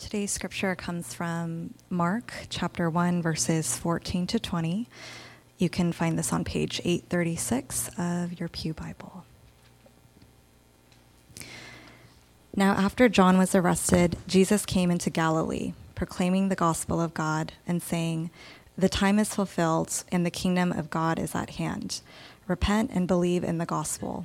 [0.00, 4.88] Today's scripture comes from Mark chapter 1, verses 14 to 20.
[5.58, 9.26] You can find this on page 836 of your Pew Bible.
[12.56, 17.82] Now, after John was arrested, Jesus came into Galilee, proclaiming the gospel of God and
[17.82, 18.30] saying,
[18.78, 22.00] The time is fulfilled and the kingdom of God is at hand.
[22.48, 24.24] Repent and believe in the gospel.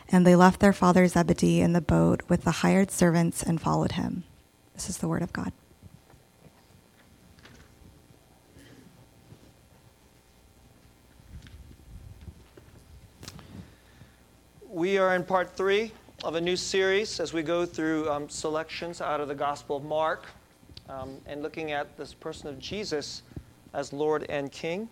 [0.11, 3.93] and they left their father Zebedee in the boat with the hired servants and followed
[3.93, 4.23] him.
[4.73, 5.53] This is the word of God.
[14.69, 15.91] We are in part three
[16.23, 19.83] of a new series as we go through um, selections out of the Gospel of
[19.83, 20.27] Mark
[20.87, 23.23] um, and looking at this person of Jesus
[23.73, 24.89] as Lord and King.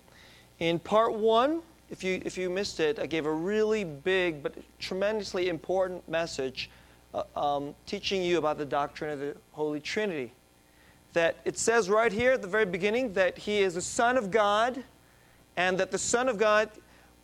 [0.59, 4.56] In part one, if you, if you missed it, I gave a really big but
[4.80, 6.70] tremendously important message
[7.14, 10.31] uh, um, teaching you about the doctrine of the Holy Trinity.
[11.14, 14.30] That it says right here at the very beginning that He is the Son of
[14.30, 14.84] God,
[15.58, 16.70] and that the Son of God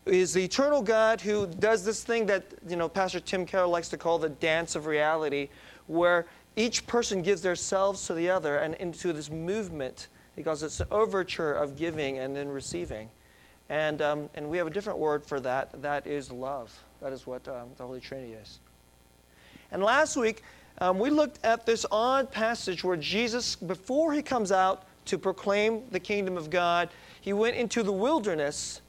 [0.05, 3.89] is the eternal God who does this thing that you know Pastor Tim Keller likes
[3.89, 5.49] to call the dance of reality,
[5.85, 10.07] where each person gives themselves to the other and into this movement.
[10.35, 13.09] because it's an overture of giving and then receiving.
[13.69, 15.81] And, um, and we have a different word for that.
[15.81, 16.77] That is love.
[17.01, 18.59] That is what um, the Holy Trinity is.
[19.71, 20.43] And last week,
[20.79, 25.83] um, we looked at this odd passage where Jesus, before he comes out to proclaim
[25.91, 26.89] the kingdom of God,
[27.21, 28.81] he went into the wilderness.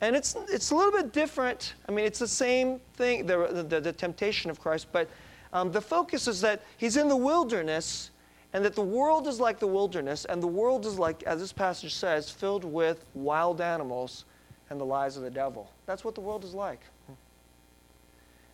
[0.00, 1.74] And it's, it's a little bit different.
[1.88, 5.08] I mean, it's the same thing, the, the, the temptation of Christ, but
[5.52, 8.10] um, the focus is that he's in the wilderness
[8.54, 11.52] and that the world is like the wilderness, and the world is like, as this
[11.52, 14.24] passage says, filled with wild animals
[14.70, 15.72] and the lies of the devil.
[15.86, 16.80] That's what the world is like.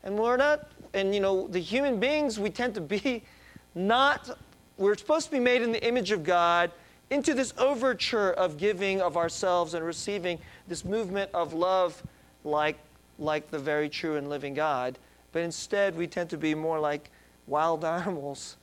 [0.02, 3.22] And we're not, and you know, the human beings, we tend to be
[3.74, 4.38] not,
[4.78, 6.70] we're supposed to be made in the image of God
[7.10, 12.02] into this overture of giving of ourselves and receiving this movement of love
[12.42, 12.78] like,
[13.18, 14.98] like the very true and living God.
[15.32, 17.10] But instead, we tend to be more like
[17.46, 18.56] wild animals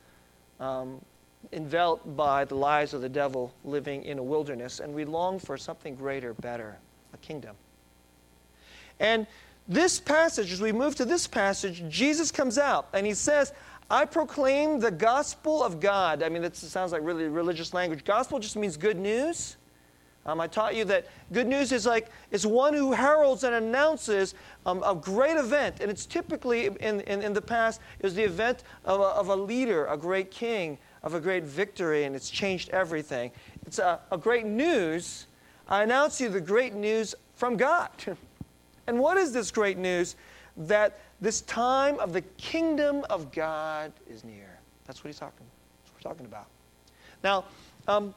[0.58, 1.00] um,
[1.52, 5.56] enveloped by the lies of the devil living in a wilderness, and we long for
[5.56, 6.76] something greater, better,
[7.14, 7.56] a kingdom.
[9.00, 9.26] And
[9.66, 13.52] this passage, as we move to this passage, Jesus comes out and he says,
[13.90, 16.22] I proclaim the gospel of God.
[16.22, 18.04] I mean, that sounds like really religious language.
[18.04, 19.56] Gospel just means good news.
[20.26, 24.34] Um, I taught you that good news is like it's one who heralds and announces
[24.66, 28.62] um, a great event, and it's typically in, in, in the past is the event
[28.84, 32.70] of a, of a leader, a great king, of a great victory, and it's changed
[32.70, 33.30] everything.
[33.66, 35.26] It's a, a great news.
[35.68, 37.90] I announce you the great news from God.
[38.86, 40.16] and what is this great news?
[40.56, 44.58] That this time of the kingdom of God is near.
[44.86, 45.46] That's what he's talking.
[45.84, 46.46] That's what we're talking about.
[47.22, 47.44] Now,
[47.86, 48.14] um,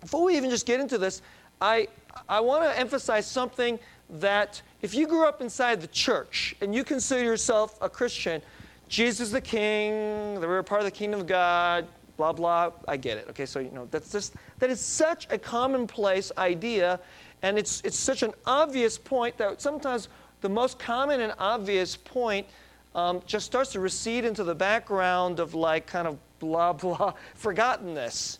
[0.00, 1.22] before we even just get into this,
[1.60, 1.88] I
[2.28, 3.78] I want to emphasize something
[4.08, 8.42] that if you grew up inside the church and you consider yourself a Christian,
[8.88, 11.86] Jesus the King, that we're part of the kingdom of God,
[12.20, 12.70] blah, blah.
[12.86, 13.28] I get it.
[13.30, 17.00] Okay, so, you know, that's just, that is such a commonplace idea,
[17.40, 20.08] and it's, it's such an obvious point that sometimes
[20.42, 22.46] the most common and obvious point
[22.94, 28.36] um, just starts to recede into the background of like kind of blah, blah, forgottenness.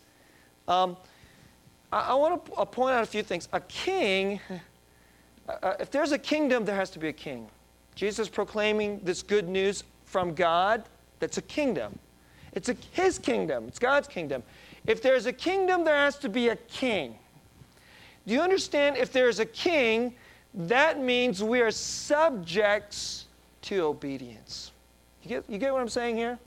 [0.68, 0.98] Um,
[1.91, 3.48] I, I want to point out a few things.
[3.54, 4.41] A king,
[5.48, 7.48] uh, uh, if there's a kingdom, there has to be a king.
[7.94, 10.84] Jesus proclaiming this good news from God,
[11.18, 11.98] that's a kingdom.
[12.53, 14.42] It's a, his kingdom, it's God's kingdom.
[14.86, 17.16] If there's a kingdom, there has to be a king.
[18.27, 18.97] Do you understand?
[18.97, 20.15] If there's a king,
[20.54, 23.27] that means we are subjects
[23.63, 24.72] to obedience.
[25.22, 26.39] You get, you get what I'm saying here?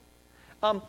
[0.62, 0.82] Um,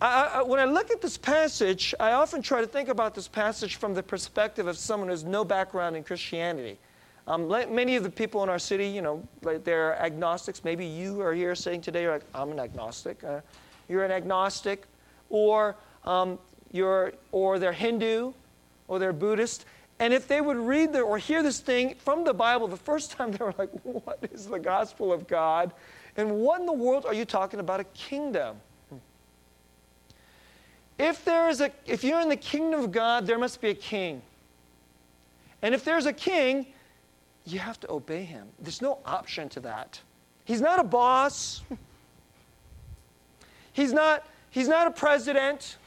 [0.00, 3.28] I, I, when I look at this passage, I often try to think about this
[3.28, 6.78] passage from the perspective of someone who has no background in Christianity.
[7.26, 10.64] Um, many of the people in our city, you know, they're agnostics.
[10.64, 13.22] Maybe you are here saying today, you're like, I'm an agnostic.
[13.22, 13.40] Uh,
[13.90, 14.84] you're an agnostic,
[15.28, 16.38] or um,
[16.70, 18.32] you're, or they're Hindu,
[18.86, 19.66] or they're Buddhist.
[19.98, 23.10] And if they would read the, or hear this thing from the Bible the first
[23.16, 25.72] time, they were like, What is the gospel of God?
[26.16, 27.80] And what in the world are you talking about?
[27.80, 28.56] A kingdom.
[30.98, 33.74] if there is a if you're in the kingdom of God, there must be a
[33.74, 34.22] king.
[35.62, 36.66] And if there's a king,
[37.44, 38.46] you have to obey him.
[38.60, 40.00] There's no option to that.
[40.44, 41.62] He's not a boss.
[43.80, 45.78] He's not, he's not a president.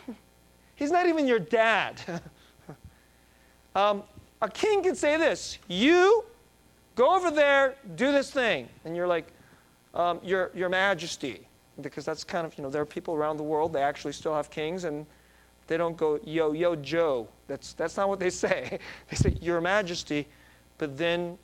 [0.73, 2.01] He's not even your dad.
[3.75, 4.01] um,
[4.41, 6.25] a king can say this You
[6.95, 8.67] go over there, do this thing.
[8.83, 9.27] And you're like,
[9.93, 11.47] um, your, your Majesty.
[11.81, 14.33] Because that's kind of, you know, there are people around the world, they actually still
[14.33, 15.05] have kings, and
[15.67, 17.27] they don't go, Yo, yo, Joe.
[17.45, 18.79] That's, that's not what they say.
[19.09, 20.27] they say, Your Majesty,
[20.79, 21.37] but then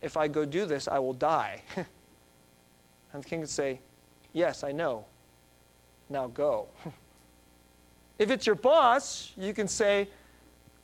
[0.00, 1.62] if I go do this, I will die.
[1.76, 3.80] and the king would say,
[4.32, 5.04] Yes, I know.
[6.10, 6.66] Now go.
[8.18, 10.08] if it's your boss, you can say,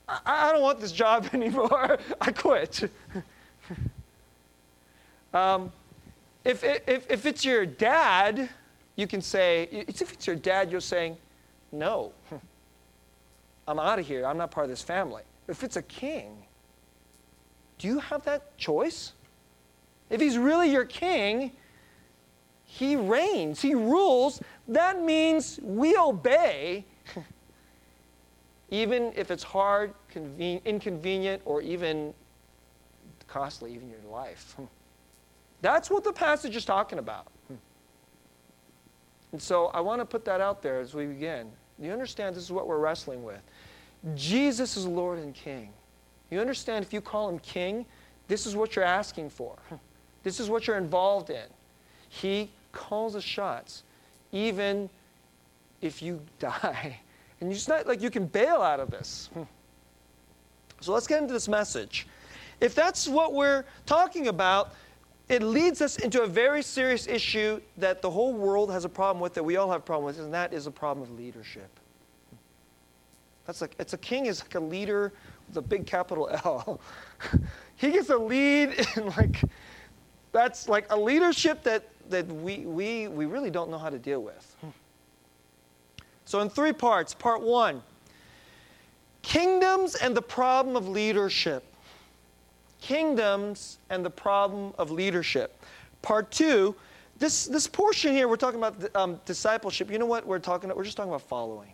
[0.09, 1.99] I, I don't want this job anymore.
[2.21, 2.91] I quit.
[5.35, 5.73] um,
[6.45, 8.49] if, if, if it's your dad,
[8.95, 11.17] you can say, if it's your dad, you're saying,
[11.73, 12.13] No,
[13.69, 14.25] I'm out of here.
[14.25, 15.23] I'm not part of this family.
[15.49, 16.45] If it's a king,
[17.79, 19.13] do you have that choice?
[20.09, 21.51] If he's really your king,
[22.65, 24.41] he reigns, he rules.
[24.69, 26.85] That means we obey,
[28.71, 32.13] even if it's hard, conven- inconvenient, or even
[33.29, 34.57] costly, even your life.
[35.63, 37.29] That's what the passage is talking about.
[39.33, 41.51] And so I want to put that out there as we begin.
[41.79, 43.43] You understand this is what we're wrestling with.
[44.15, 45.71] Jesus is Lord and King.
[46.31, 47.85] You understand if you call him King,
[48.29, 49.57] this is what you're asking for.
[50.23, 51.45] This is what you're involved in.
[52.09, 53.85] He calls the shots,
[54.33, 54.89] even
[55.81, 57.01] if you die.
[57.41, 59.29] And it's not like you can bail out of this.
[59.35, 59.43] Hmm.
[60.81, 62.07] So let's get into this message.
[62.61, 64.73] If that's what we're talking about,
[65.29, 69.21] it leads us into a very serious issue that the whole world has a problem
[69.21, 71.69] with, that we all have a problem with, and that is a problem of leadership.
[73.47, 75.13] That's like it's a king is like a leader
[75.49, 76.81] with a big capital L.
[77.77, 79.43] he gets a lead in like
[80.37, 84.23] that's like a leadership that, that we, we, we really don't know how to deal
[84.23, 84.57] with.
[86.27, 87.15] So, in three parts.
[87.15, 87.83] Part one
[89.23, 91.65] kingdoms and the problem of leadership.
[92.81, 95.65] Kingdoms and the problem of leadership.
[96.03, 96.77] Part two,
[97.19, 99.91] this, this portion here, we're talking about um, discipleship.
[99.91, 100.77] You know what we're talking about?
[100.77, 101.73] We're just talking about following.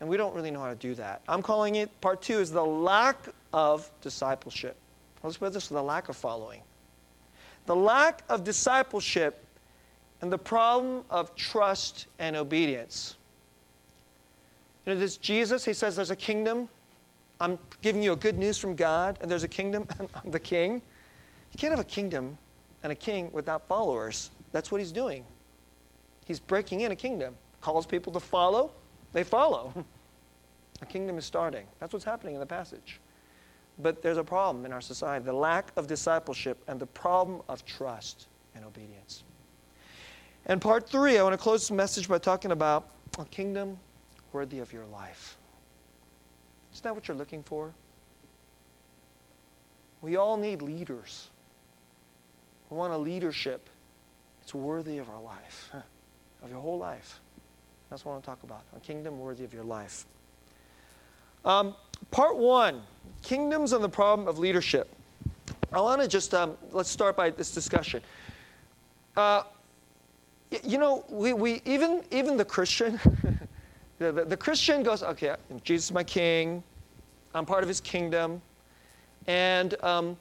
[0.00, 1.22] And we don't really know how to do that.
[1.28, 4.76] I'm calling it, part two is the lack of discipleship.
[5.22, 6.62] Let's put this the lack of following
[7.66, 9.44] the lack of discipleship,
[10.20, 13.16] and the problem of trust and obedience.
[14.86, 16.68] You know, this Jesus, he says there's a kingdom.
[17.40, 20.40] I'm giving you a good news from God, and there's a kingdom, and I'm the
[20.40, 20.74] king.
[21.52, 22.38] You can't have a kingdom
[22.82, 24.30] and a king without followers.
[24.52, 25.24] That's what he's doing.
[26.24, 28.70] He's breaking in a kingdom, calls people to follow,
[29.12, 29.72] they follow.
[30.80, 31.64] A kingdom is starting.
[31.78, 32.98] That's what's happening in the passage.
[33.82, 37.64] But there's a problem in our society the lack of discipleship and the problem of
[37.64, 39.24] trust and obedience.
[40.46, 42.88] And part three, I want to close the message by talking about
[43.18, 43.78] a kingdom
[44.32, 45.36] worthy of your life.
[46.72, 47.72] Isn't that what you're looking for?
[50.00, 51.28] We all need leaders.
[52.70, 53.68] We want a leadership
[54.40, 55.70] that's worthy of our life,
[56.42, 57.20] of your whole life.
[57.90, 60.06] That's what I want to talk about a kingdom worthy of your life.
[61.44, 61.76] Um,
[62.10, 62.82] part one
[63.22, 64.88] Kingdoms and the problem of leadership.
[65.72, 68.02] I want to just, um, let's start by this discussion.
[69.16, 69.44] Uh,
[70.62, 73.00] you know, we, we, even, even the Christian,
[73.98, 76.62] the, the, the, Christian goes, okay, Jesus is my king,
[77.34, 78.42] I'm part of his kingdom,
[79.26, 80.16] and, um,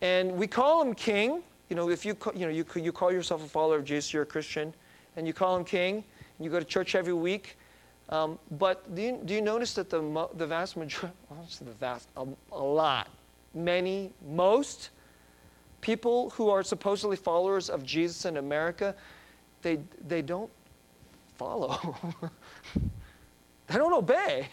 [0.00, 1.42] and we call him king.
[1.70, 4.22] You know, if you, you, know, you, you call yourself a follower of Jesus, you're
[4.22, 4.72] a Christian,
[5.16, 7.56] and you call him king, and you go to church every week,
[8.10, 11.14] um, but do you, do you, notice that the, the vast majority,
[11.64, 13.08] the vast, a, a lot,
[13.54, 14.90] many, most
[15.80, 18.94] people who are supposedly followers of Jesus in America,
[19.62, 20.50] they, they don't
[21.36, 21.96] follow.
[23.66, 24.48] they don't obey.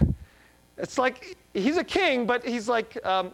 [0.78, 3.32] it's like he's a king, but he's like um,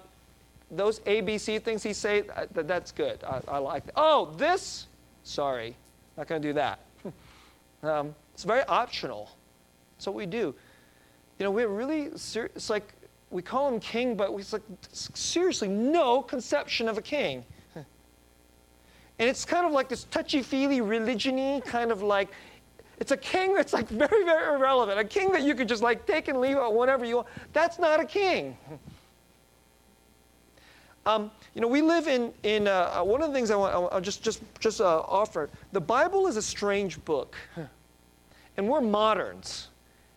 [0.70, 2.24] those ABC things he say.
[2.34, 3.22] Uh, that's good.
[3.24, 3.86] I, I like.
[3.86, 3.94] That.
[3.96, 4.86] Oh, this.
[5.22, 5.76] Sorry,
[6.16, 6.80] not going to do that.
[7.82, 9.28] um, it's very optional.
[9.96, 10.54] That's what we do.
[11.40, 12.94] You know, we're really, ser- it's like
[13.32, 17.44] we call him king, but it's like seriously no conception of a king.
[17.74, 22.28] And it's kind of like this touchy feely, religiony kind of like,
[23.00, 25.00] it's a king that's like very, very irrelevant.
[25.00, 27.26] A king that you could just like take and leave whenever you want.
[27.52, 28.56] That's not a king.
[31.06, 34.00] Um, you know, we live in, in uh, one of the things I want, I'll
[34.00, 35.50] just, just, just uh, offer.
[35.72, 37.34] The Bible is a strange book.
[38.58, 39.68] And we're moderns.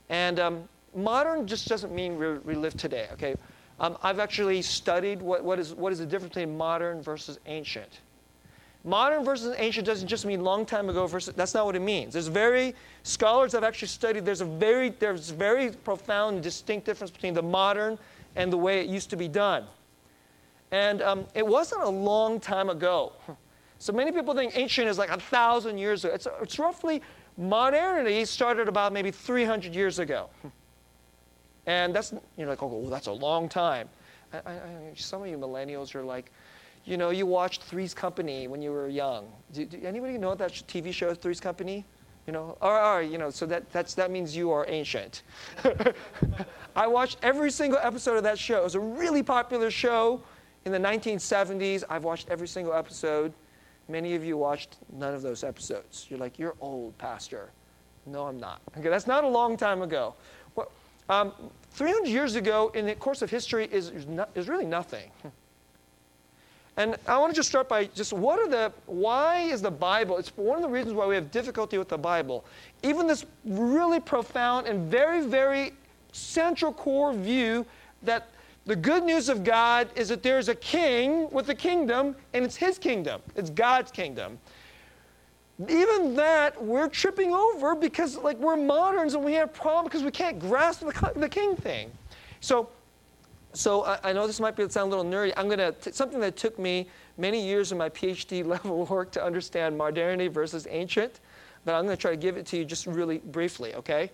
[0.10, 0.64] And um,
[0.96, 3.36] modern just doesn't mean we, we live today, okay?
[3.80, 8.02] Um, I've actually studied what, what, is, what is the difference between modern versus ancient.
[8.84, 12.14] Modern versus ancient doesn't just mean long time ago versus, that's not what it means.
[12.14, 17.36] There's very, scholars have actually studied, there's a very, there's very profound distinct difference between
[17.36, 18.00] the modern
[18.36, 19.66] and the way it used to be done.
[20.72, 23.14] And um, it wasn't a long time ago.
[23.82, 26.14] So many people think ancient is like a thousand years ago.
[26.14, 27.02] It's, it's roughly,
[27.38, 30.30] modernity started about maybe 300 years ago.
[31.68, 33.88] And that's, you're like, oh, that's a long time.
[34.34, 34.54] I, I,
[34.96, 36.32] some of you millennials are like,
[36.86, 39.28] you know, you watched Three's Company when you were young.
[39.54, 41.86] Do, do anybody know that TV show, Three's Company?
[42.28, 44.66] You know, all right, all right, you know, so that, that's, that means you are
[44.68, 45.24] ancient.
[46.76, 48.58] I watched every single episode of that show.
[48.58, 50.22] It was a really popular show
[50.66, 51.84] in the 1970s.
[51.90, 53.34] I've watched every single episode.
[53.92, 56.08] Many of you watched none of those episodes.
[56.10, 57.52] You're like, you're old, Pastor.
[58.06, 58.62] No, I'm not.
[58.78, 60.16] Okay, that's not a long time ago.
[60.56, 60.72] Well,
[61.10, 61.34] um,
[61.72, 65.12] 300 years ago, in the course of history, is, is, not, is really nothing.
[66.78, 70.18] And I want to just start by just what are the, why is the Bible,
[70.18, 72.46] it's one of the reasons why we have difficulty with the Bible.
[72.82, 75.74] Even this really profound and very, very
[76.14, 77.66] central core view
[78.04, 78.30] that
[78.66, 82.56] the good news of God is that there's a king with a kingdom, and it's
[82.56, 84.38] his kingdom, it's God's kingdom.
[85.68, 90.12] Even that we're tripping over because like we're moderns and we have problems because we
[90.12, 91.92] can't grasp the, the king thing.
[92.40, 92.70] So,
[93.54, 95.34] so I, I know this might be sound a little nerdy.
[95.38, 96.88] I'm gonna something that took me
[97.18, 101.20] many years of my PhD level work to understand modernity versus ancient,
[101.66, 103.76] but I'm gonna try to give it to you just really briefly.
[103.76, 104.10] Okay,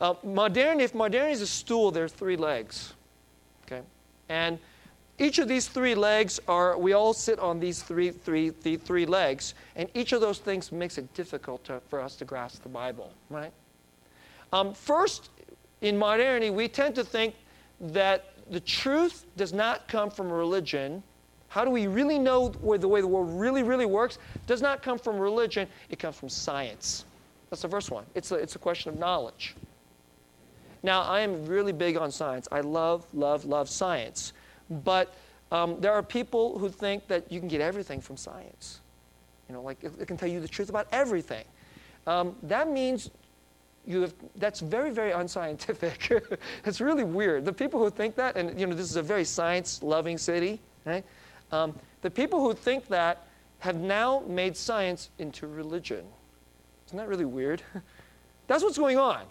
[0.00, 0.84] uh, modernity.
[0.84, 2.94] If modernity is a stool, there are three legs.
[3.64, 3.82] Okay?
[4.28, 4.58] And
[5.18, 9.06] each of these three legs are, we all sit on these three, three, three, three
[9.06, 12.68] legs, and each of those things makes it difficult to, for us to grasp the
[12.68, 13.52] Bible, right?
[14.52, 15.30] Um, first,
[15.82, 17.34] in modernity, we tend to think
[17.80, 21.02] that the truth does not come from religion.
[21.48, 24.18] How do we really know where the way the world really, really works?
[24.46, 27.04] Does not come from religion, it comes from science.
[27.50, 28.04] That's the first one.
[28.14, 29.54] It's a, it's a question of knowledge.
[30.84, 32.46] Now, I am really big on science.
[32.52, 34.34] I love, love, love science.
[34.68, 35.14] But
[35.50, 38.80] um, there are people who think that you can get everything from science.
[39.48, 41.46] You know, like it, it can tell you the truth about everything.
[42.06, 43.10] Um, that means
[43.86, 46.12] you have, that's very, very unscientific.
[46.66, 47.46] it's really weird.
[47.46, 51.04] The people who think that, and you know, this is a very science-loving city, right?
[51.50, 53.26] Um, the people who think that
[53.60, 56.04] have now made science into religion.
[56.88, 57.62] Isn't that really weird?
[58.48, 59.22] that's what's going on.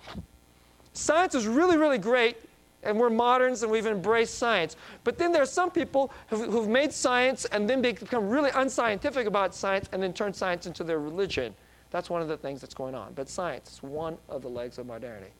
[0.94, 2.38] Science is really, really great,
[2.84, 4.76] and we're moderns and we've embraced science.
[5.04, 9.26] But then there are some people who've, who've made science and then become really unscientific
[9.26, 11.56] about science and then turn science into their religion.
[11.90, 13.14] That's one of the things that's going on.
[13.14, 15.32] But science is one of the legs of modernity.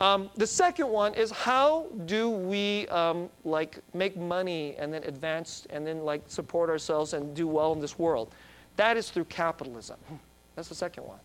[0.00, 5.66] Um, the second one is how do we um, like make money and then advance
[5.68, 8.32] and then like support ourselves and do well in this world?
[8.76, 9.98] That is through capitalism.
[10.56, 11.18] That's the second one.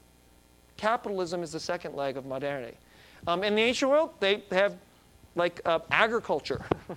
[0.77, 2.77] Capitalism is the second leg of modernity.
[3.27, 4.75] Um, in the ancient world, they have
[5.35, 6.63] like uh, agriculture.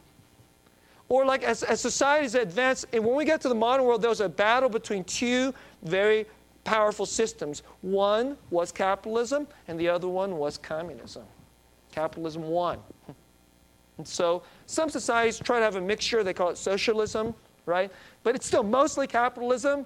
[1.09, 4.11] or like as, as societies advance, and when we get to the modern world, there
[4.11, 6.27] was a battle between two very
[6.65, 7.63] powerful systems.
[7.81, 11.25] One was capitalism, and the other one was communism.
[11.93, 12.81] Capitalism won.
[13.97, 17.35] And so some societies try to have a mixture, they call it socialism,
[17.67, 17.91] right?
[18.23, 19.85] But it's still mostly capitalism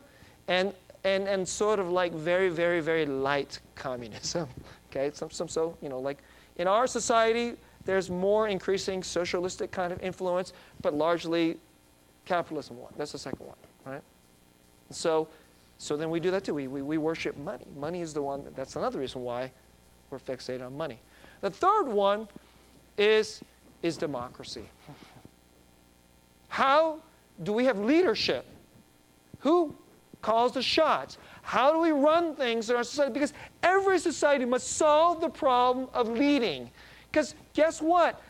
[0.48, 4.48] and, and, and sort of like very, very, very light communism.
[4.94, 6.18] Okay, some, some so, you know, like
[6.56, 7.56] in our society,
[7.86, 11.56] there's more increasing socialistic kind of influence, but largely
[12.26, 12.92] capitalism one.
[12.98, 13.56] That's the second one,
[13.86, 14.02] right?
[14.90, 15.28] So,
[15.78, 16.52] so then we do that too.
[16.52, 17.64] We, we, we worship money.
[17.74, 19.50] Money is the one, that's another reason why
[20.10, 20.98] we're fixated on money.
[21.40, 22.28] The third one
[22.98, 23.42] is,
[23.82, 24.64] is democracy.
[26.48, 26.98] How
[27.42, 28.44] do we have leadership?
[29.40, 29.74] Who
[30.22, 31.18] calls the shots?
[31.42, 33.12] How do we run things in our society?
[33.12, 36.70] Because every society must solve the problem of leading.
[37.10, 38.20] Because guess what?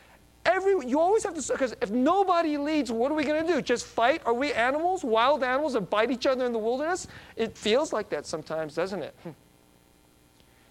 [0.44, 3.62] Every, you always have to, because if nobody leads, what are we going to do?
[3.62, 4.22] Just fight?
[4.26, 7.06] Are we animals, wild animals, that bite each other in the wilderness?
[7.36, 9.14] It feels like that sometimes, doesn't it?
[9.22, 9.30] Hmm.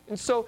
[0.10, 0.48] And so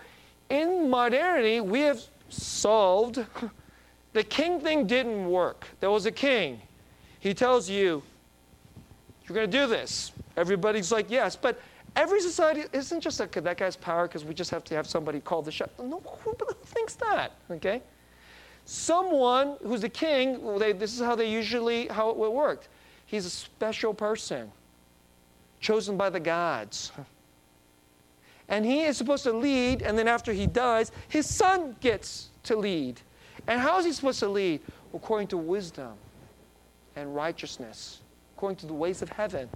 [0.50, 3.25] in modernity, we have solved
[4.13, 5.68] the king thing didn't work.
[5.80, 6.62] There was a king.
[7.20, 8.03] He tells you,
[9.25, 10.12] you're going to do this.
[10.36, 11.36] Everybody's like, yes.
[11.36, 11.60] But
[11.96, 15.20] every society isn't just that, that guy's power because we just have to have somebody
[15.20, 15.70] call the shot.
[15.80, 16.36] No, who,
[16.66, 17.34] thinks that?
[17.52, 17.82] Okay?
[18.66, 22.70] Someone who's a king, they, this is how they usually, how it worked.
[23.06, 24.52] He's a special person,
[25.60, 26.92] chosen by the gods.
[28.50, 32.56] And he is supposed to lead, and then after he dies, his son gets to
[32.56, 33.02] lead.
[33.48, 34.62] And how is he supposed to lead?
[34.94, 35.94] According to wisdom
[36.96, 38.02] and righteousness,
[38.36, 39.50] according to the ways of heaven.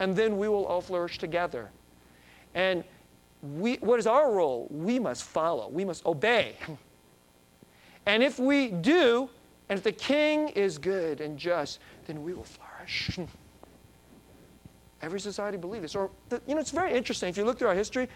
[0.00, 1.70] And then we will all flourish together.
[2.54, 2.82] And
[3.42, 4.66] we, what is our role?
[4.70, 6.56] We must follow, we must obey.
[8.06, 9.28] And if we do,
[9.68, 13.18] and if the king is good and just, then we will flourish.
[15.02, 15.94] Every society believes this.
[15.94, 16.10] Or,
[16.46, 17.28] you know, it's very interesting.
[17.28, 18.08] If you look through our history,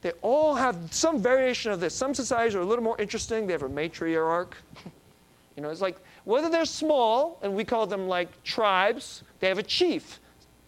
[0.00, 1.94] they all have some variation of this.
[1.94, 3.46] Some societies are a little more interesting.
[3.46, 4.52] They have a matriarch.
[5.56, 9.58] you know, it's like whether they're small, and we call them like tribes, they have
[9.58, 10.18] a chief.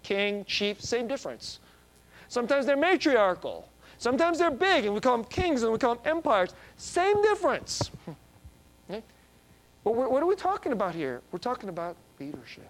[0.02, 1.60] King, chief, same difference.
[2.28, 3.68] Sometimes they're matriarchal.
[3.98, 6.54] Sometimes they're big, and we call them kings, and we call them empires.
[6.76, 7.90] Same difference.
[9.84, 11.22] But what are we talking about here?
[11.32, 12.68] We're talking about leadership.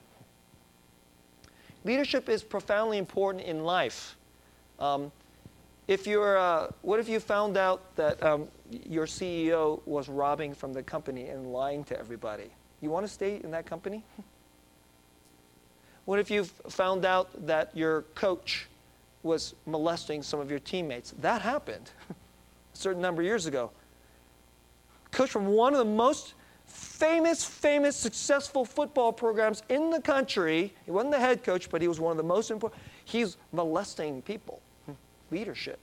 [1.84, 4.16] Leadership is profoundly important in life.
[4.78, 5.12] Um,
[5.88, 10.72] if you're, uh, what if you found out that um, your CEO was robbing from
[10.72, 12.50] the company and lying to everybody?
[12.80, 14.04] You want to stay in that company?
[16.04, 18.66] What if you found out that your coach
[19.22, 21.14] was molesting some of your teammates?
[21.20, 22.14] That happened a
[22.76, 23.70] certain number of years ago.
[25.12, 26.34] Coach from one of the most
[26.66, 30.72] famous, famous, successful football programs in the country.
[30.84, 32.80] He wasn't the head coach, but he was one of the most important.
[33.04, 34.60] He's molesting people.
[35.30, 35.78] Leadership.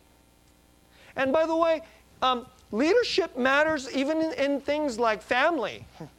[1.16, 1.82] And by the way,
[2.22, 5.86] um, leadership matters even in, in things like family.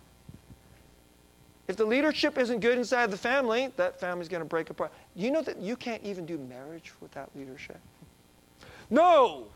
[1.70, 4.90] If the leadership isn't good inside the family, that family's going to break apart.
[5.14, 7.78] You know that you can't even do marriage without leadership?
[8.90, 9.46] No,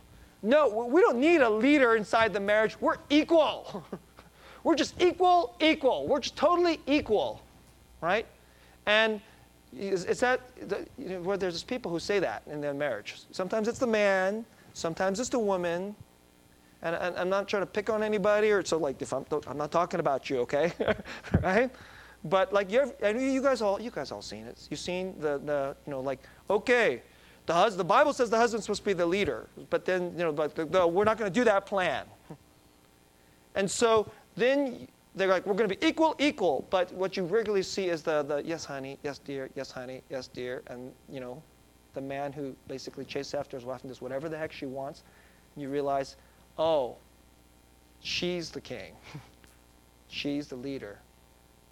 [0.40, 2.80] no, we don't need a leader inside the marriage.
[2.80, 3.84] We're equal.
[4.62, 6.06] We're just equal, equal.
[6.06, 7.42] We're just totally equal,
[8.00, 8.28] right?
[8.86, 9.20] And
[9.76, 10.40] it's that,
[10.96, 13.22] you know, where there's people who say that in their marriage.
[13.32, 15.96] Sometimes it's the man, sometimes it's the woman.
[16.82, 19.58] And, and I'm not trying to pick on anybody, or so like if I'm, I'm
[19.58, 20.72] not talking about you, okay,
[21.42, 21.72] right?
[22.24, 24.66] But like you, you guys all, you guys all seen it.
[24.70, 27.02] You've seen the, the you know, like okay,
[27.46, 30.24] the hus- the Bible says the husband's supposed to be the leader, but then you
[30.24, 32.06] know, but the, the, we're not going to do that plan.
[33.54, 36.66] And so then they're like, we're going to be equal, equal.
[36.70, 40.26] But what you regularly see is the, the yes, honey, yes, dear, yes, honey, yes,
[40.26, 40.62] dear.
[40.66, 41.42] And, you know,
[41.94, 45.04] the man who basically chases after his wife and does whatever the heck she wants.
[45.54, 46.16] And you realize,
[46.58, 46.96] oh,
[48.00, 48.94] she's the king.
[50.08, 50.98] she's the leader.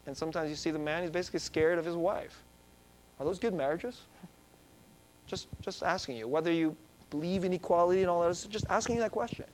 [0.06, 2.42] And sometimes you see the man, he's basically scared of his wife.
[3.20, 4.02] Are those good marriages?
[5.26, 6.26] Just, just asking you.
[6.26, 6.76] Whether you
[7.10, 9.44] believe in equality and all that, just asking you that question.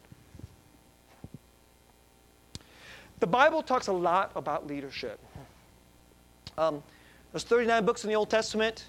[3.21, 5.19] The Bible talks a lot about leadership.
[6.57, 6.83] Um,
[7.33, 8.87] there's 39 books in the Old Testament.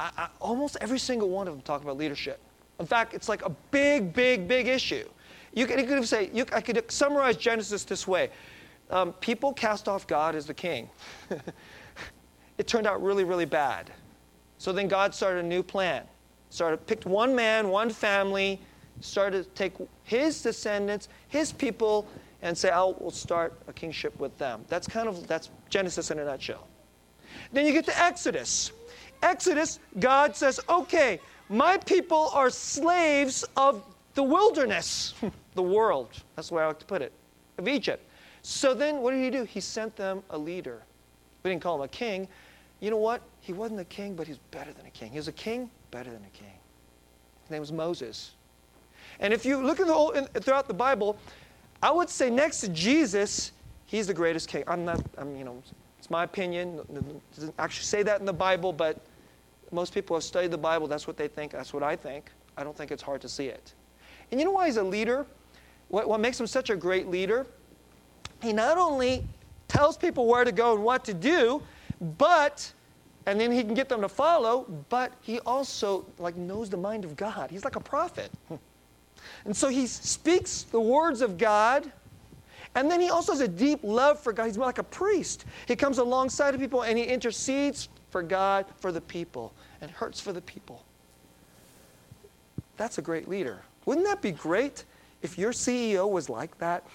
[0.00, 2.40] I, I, almost every single one of them talk about leadership.
[2.80, 5.08] In fact, it's like a big, big, big issue.
[5.52, 8.30] You could, you could say, you, I could summarize Genesis this way
[8.90, 10.88] um, people cast off God as the king.
[12.58, 13.90] it turned out really, really bad.
[14.58, 16.04] So then God started a new plan.
[16.50, 18.60] Started picked one man, one family,
[19.00, 19.74] started to take
[20.04, 22.08] his descendants, his people,
[22.42, 26.18] and say, "I will start a kingship with them." That's kind of that's Genesis in
[26.18, 26.66] a nutshell.
[27.52, 28.72] Then you get to Exodus.
[29.22, 35.14] Exodus, God says, "Okay, my people are slaves of the wilderness,
[35.54, 37.12] the world." That's the way I like to put it,
[37.58, 38.07] of Egypt.
[38.50, 39.44] So then, what did he do?
[39.44, 40.82] He sent them a leader.
[41.42, 42.26] We didn't call him a king.
[42.80, 43.20] You know what?
[43.42, 45.12] He wasn't a king, but he's better than a king.
[45.12, 46.54] He was a king, better than a king.
[47.42, 48.30] His name was Moses.
[49.20, 51.18] And if you look at the whole, throughout the Bible,
[51.82, 53.52] I would say next to Jesus,
[53.84, 54.64] he's the greatest king.
[54.66, 55.62] I'm not, I'm, you know,
[55.98, 56.80] it's my opinion.
[56.90, 58.98] It doesn't actually say that in the Bible, but
[59.72, 60.86] most people have studied the Bible.
[60.86, 61.52] That's what they think.
[61.52, 62.30] That's what I think.
[62.56, 63.74] I don't think it's hard to see it.
[64.30, 65.26] And you know why he's a leader?
[65.88, 67.46] What, what makes him such a great leader?
[68.42, 69.24] He not only
[69.66, 71.62] tells people where to go and what to do,
[72.18, 72.72] but
[73.26, 77.04] and then he can get them to follow, but he also like knows the mind
[77.04, 77.50] of God.
[77.50, 78.30] He's like a prophet.
[79.44, 81.90] And so he speaks the words of God.
[82.74, 84.46] And then he also has a deep love for God.
[84.46, 85.44] He's more like a priest.
[85.66, 90.20] He comes alongside of people and he intercedes for God, for the people, and hurts
[90.20, 90.84] for the people.
[92.76, 93.62] That's a great leader.
[93.86, 94.84] Wouldn't that be great
[95.22, 96.86] if your CEO was like that?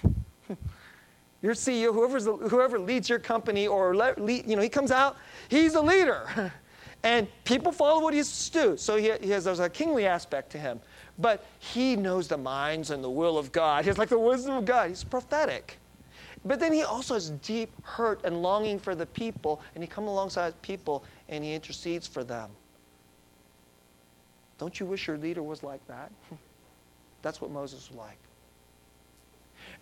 [1.44, 5.18] Your CEO, whoever's the, whoever leads your company or lead, you know, he comes out,
[5.50, 6.50] he's a leader.
[7.02, 8.76] and people follow what he's to do.
[8.78, 10.80] So he, he has, there's a kingly aspect to him.
[11.18, 13.84] But he knows the minds and the will of God.
[13.84, 14.88] He's like the wisdom of God.
[14.88, 15.76] He's prophetic.
[16.46, 20.08] But then he also has deep hurt and longing for the people, and he comes
[20.08, 22.48] alongside people and he intercedes for them.
[24.56, 26.10] Don't you wish your leader was like that?
[27.22, 28.18] That's what Moses was like.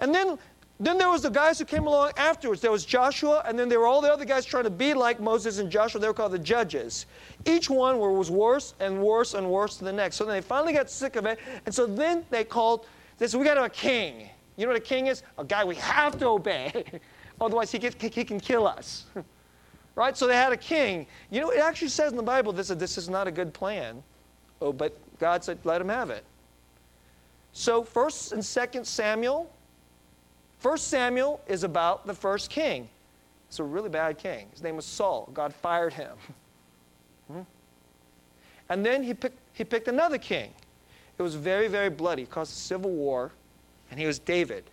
[0.00, 0.38] And then,
[0.84, 2.60] then there was the guys who came along afterwards.
[2.60, 5.20] There was Joshua, and then there were all the other guys trying to be like
[5.20, 6.00] Moses and Joshua.
[6.00, 7.06] They were called the judges.
[7.44, 10.16] Each one was worse and worse and worse than the next.
[10.16, 12.86] So then they finally got sick of it, and so then they called,
[13.18, 14.28] they said, we got a king.
[14.56, 15.22] You know what a king is?
[15.38, 16.84] A guy we have to obey.
[17.40, 19.06] Otherwise, he, gets, he can kill us.
[19.94, 20.16] right?
[20.16, 21.06] So they had a king.
[21.30, 24.02] You know, it actually says in the Bible this, this is not a good plan.
[24.60, 26.24] Oh, but God said, let him have it.
[27.52, 29.50] So, 1st and 2nd Samuel,
[30.62, 32.88] 1 Samuel is about the first king.
[33.48, 34.46] It's a really bad king.
[34.52, 35.28] His name was Saul.
[35.34, 36.16] God fired him.
[37.28, 37.42] Hmm?
[38.68, 40.50] And then he picked, he picked another king.
[41.16, 42.22] It was very, very bloody.
[42.22, 43.30] It caused a civil war,
[43.92, 44.64] and he was David.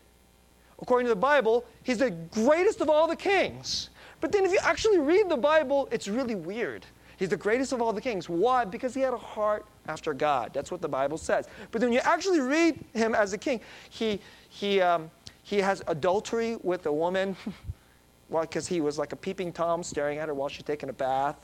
[0.82, 3.92] According to the Bible, he's the greatest of all the kings.
[4.20, 6.88] But then if you actually read the Bible, it's really weird.
[7.18, 8.30] He's the greatest of all the kings.
[8.30, 8.66] Why?
[8.66, 10.52] Because he had a heart after God.
[10.54, 11.48] That's what the Bible says.
[11.72, 13.60] But then you actually read him as a king.
[13.90, 15.12] He, he, um,
[15.50, 17.36] he has adultery with a woman
[18.30, 21.38] because he was like a peeping Tom staring at her while she's taking a bath.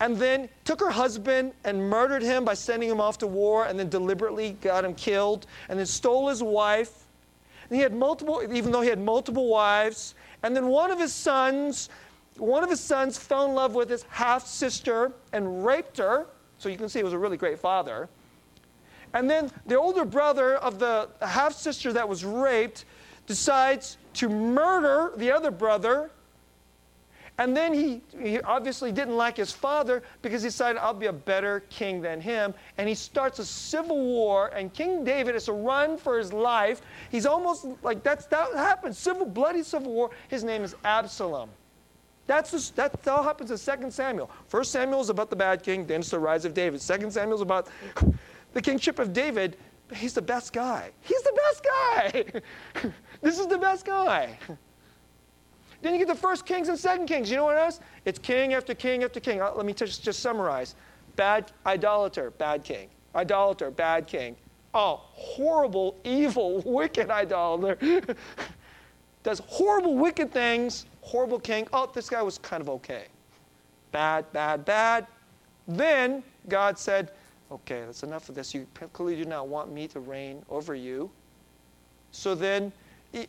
[0.00, 3.78] And then took her husband and murdered him by sending him off to war and
[3.78, 7.06] then deliberately got him killed and then stole his wife.
[7.70, 10.14] And he had multiple, even though he had multiple wives.
[10.42, 11.88] And then one of his sons,
[12.36, 16.26] one of his sons fell in love with his half sister and raped her.
[16.58, 18.10] So you can see he was a really great father.
[19.14, 22.84] And then the older brother of the half sister that was raped
[23.26, 26.10] decides to murder the other brother.
[27.38, 31.12] And then he, he obviously didn't like his father because he decided, I'll be a
[31.12, 32.52] better king than him.
[32.76, 36.82] And he starts a civil war, and King David has to run for his life.
[37.10, 38.98] He's almost like that's that happens.
[38.98, 40.10] Civil, bloody civil war.
[40.28, 41.48] His name is Absalom.
[42.26, 44.30] That's just, that all happens in 2 Samuel.
[44.48, 46.80] First Samuel is about the bad king, then it's the rise of David.
[46.80, 47.68] Second Samuel is about
[48.52, 49.56] the kingship of David.
[49.94, 50.90] He's the best guy.
[51.00, 52.90] He's the best guy.
[53.22, 54.36] This is the best guy.
[55.80, 57.30] Then you get the first kings and second kings.
[57.30, 57.80] You know what else?
[58.04, 59.40] It's king after king after king.
[59.40, 60.74] Uh, let me just, just summarize.
[61.16, 62.88] Bad idolater, bad king.
[63.14, 64.36] Idolater, bad king.
[64.74, 68.02] Oh, horrible, evil, wicked idolater.
[69.22, 70.86] Does horrible, wicked things.
[71.00, 71.68] Horrible king.
[71.72, 73.06] Oh, this guy was kind of okay.
[73.90, 75.06] Bad, bad, bad.
[75.68, 77.12] Then God said,
[77.52, 78.54] okay, that's enough of this.
[78.54, 81.10] You clearly do not want me to reign over you.
[82.10, 82.72] So then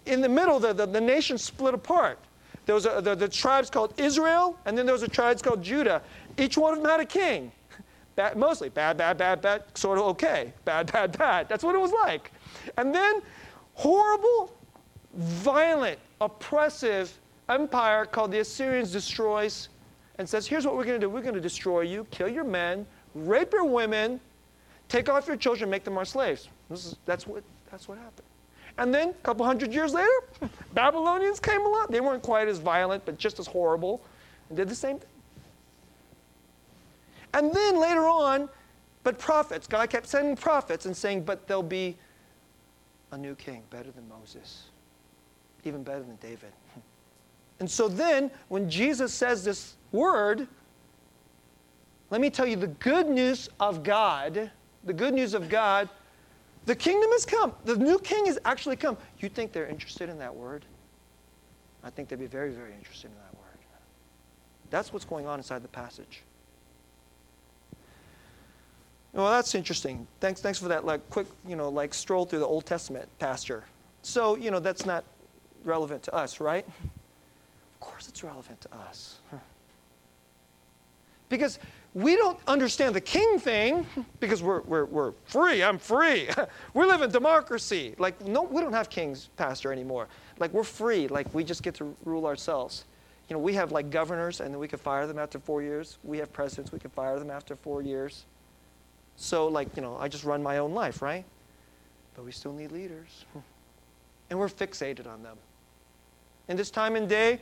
[0.05, 2.19] in the middle, the, the, the nation split apart.
[2.65, 5.61] There was a, the, the tribes called Israel, and then there was a tribes called
[5.61, 6.01] Judah.
[6.37, 7.51] Each one of them had a king.
[8.15, 10.53] Bad, mostly bad, bad, bad, bad, sort of okay.
[10.63, 11.49] Bad, bad, bad.
[11.49, 12.31] That's what it was like.
[12.77, 13.21] And then
[13.73, 14.53] horrible,
[15.15, 17.11] violent, oppressive
[17.49, 19.69] empire called the Assyrians destroys
[20.19, 21.09] and says, here's what we're going to do.
[21.09, 24.19] We're going to destroy you, kill your men, rape your women,
[24.89, 26.49] take off your children, make them our slaves.
[26.71, 28.27] Is, that's, what, that's what happened.
[28.77, 30.09] And then a couple hundred years later,
[30.73, 31.87] Babylonians came along.
[31.89, 34.01] They weren't quite as violent, but just as horrible,
[34.49, 35.09] and did the same thing.
[37.33, 38.49] And then later on,
[39.03, 41.95] but prophets, God kept sending prophets and saying, but there'll be
[43.11, 44.65] a new king, better than Moses,
[45.65, 46.51] even better than David.
[47.59, 50.47] And so then, when Jesus says this word,
[52.13, 54.51] let me tell you the good news of God,
[54.83, 55.89] the good news of God
[56.67, 57.53] the kingdom has come.
[57.65, 58.97] The new king has actually come.
[59.17, 60.63] You think they're interested in that word?
[61.83, 63.57] I think they'd be very, very interested in that word.
[64.69, 66.21] That's what's going on inside the passage.
[69.11, 70.05] Well, that's interesting.
[70.19, 73.63] Thanks, thanks for that like quick, you know, like stroll through the Old Testament, Pastor.
[74.03, 75.03] So, you know, that's not
[75.65, 76.65] relevant to us, right?
[76.67, 79.17] Of course it's relevant to us.
[81.27, 81.57] Because
[81.93, 83.85] we don't understand the king thing
[84.19, 85.63] because we're, we're, we're free.
[85.63, 86.27] I'm free.
[86.73, 87.95] we live in democracy.
[87.97, 90.07] Like, no, we don't have kings, pastor, anymore.
[90.39, 91.07] Like, we're free.
[91.07, 92.85] Like, we just get to rule ourselves.
[93.29, 95.97] You know, we have like governors and then we can fire them after four years.
[96.03, 98.25] We have presidents, we can fire them after four years.
[99.15, 101.23] So, like, you know, I just run my own life, right?
[102.15, 103.25] But we still need leaders.
[104.29, 105.37] And we're fixated on them.
[106.47, 107.39] In this time and day,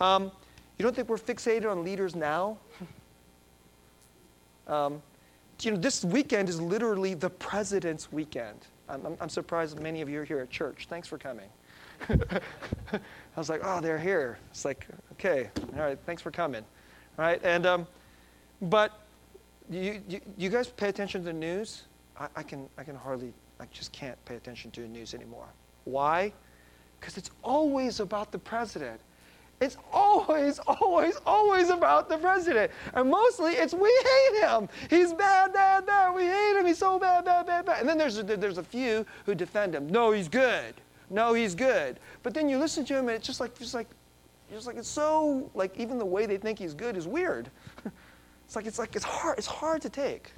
[0.00, 0.30] um,
[0.76, 2.58] you don't think we're fixated on leaders now?
[4.68, 5.02] Um,
[5.62, 8.66] you know, this weekend is literally the president's weekend.
[8.88, 10.86] I'm, I'm, I'm surprised many of you are here at church.
[10.88, 11.48] Thanks for coming.
[12.08, 13.00] I
[13.36, 14.38] was like, oh, they're here.
[14.50, 16.64] It's like, okay, all right, thanks for coming.
[17.18, 17.86] All right, and, um,
[18.62, 19.00] but
[19.68, 21.84] you, you, you, guys pay attention to the news?
[22.18, 25.48] I, I, can, I can hardly, I just can't pay attention to the news anymore.
[25.84, 26.32] Why?
[27.00, 29.00] Because it's always about the president.
[29.60, 32.70] It's always, always, always about the president.
[32.94, 34.68] And mostly it's we hate him.
[34.88, 36.14] He's bad, bad, bad.
[36.14, 36.66] We hate him.
[36.66, 37.80] He's so bad, bad, bad, bad.
[37.80, 39.88] And then there's a, there's a few who defend him.
[39.88, 40.74] No, he's good.
[41.10, 41.98] No, he's good.
[42.22, 43.88] But then you listen to him and it's just like, just like,
[44.52, 47.50] just like it's so like even the way they think he's good is weird.
[48.46, 49.38] it's like it's like it's hard.
[49.38, 50.32] It's hard to take.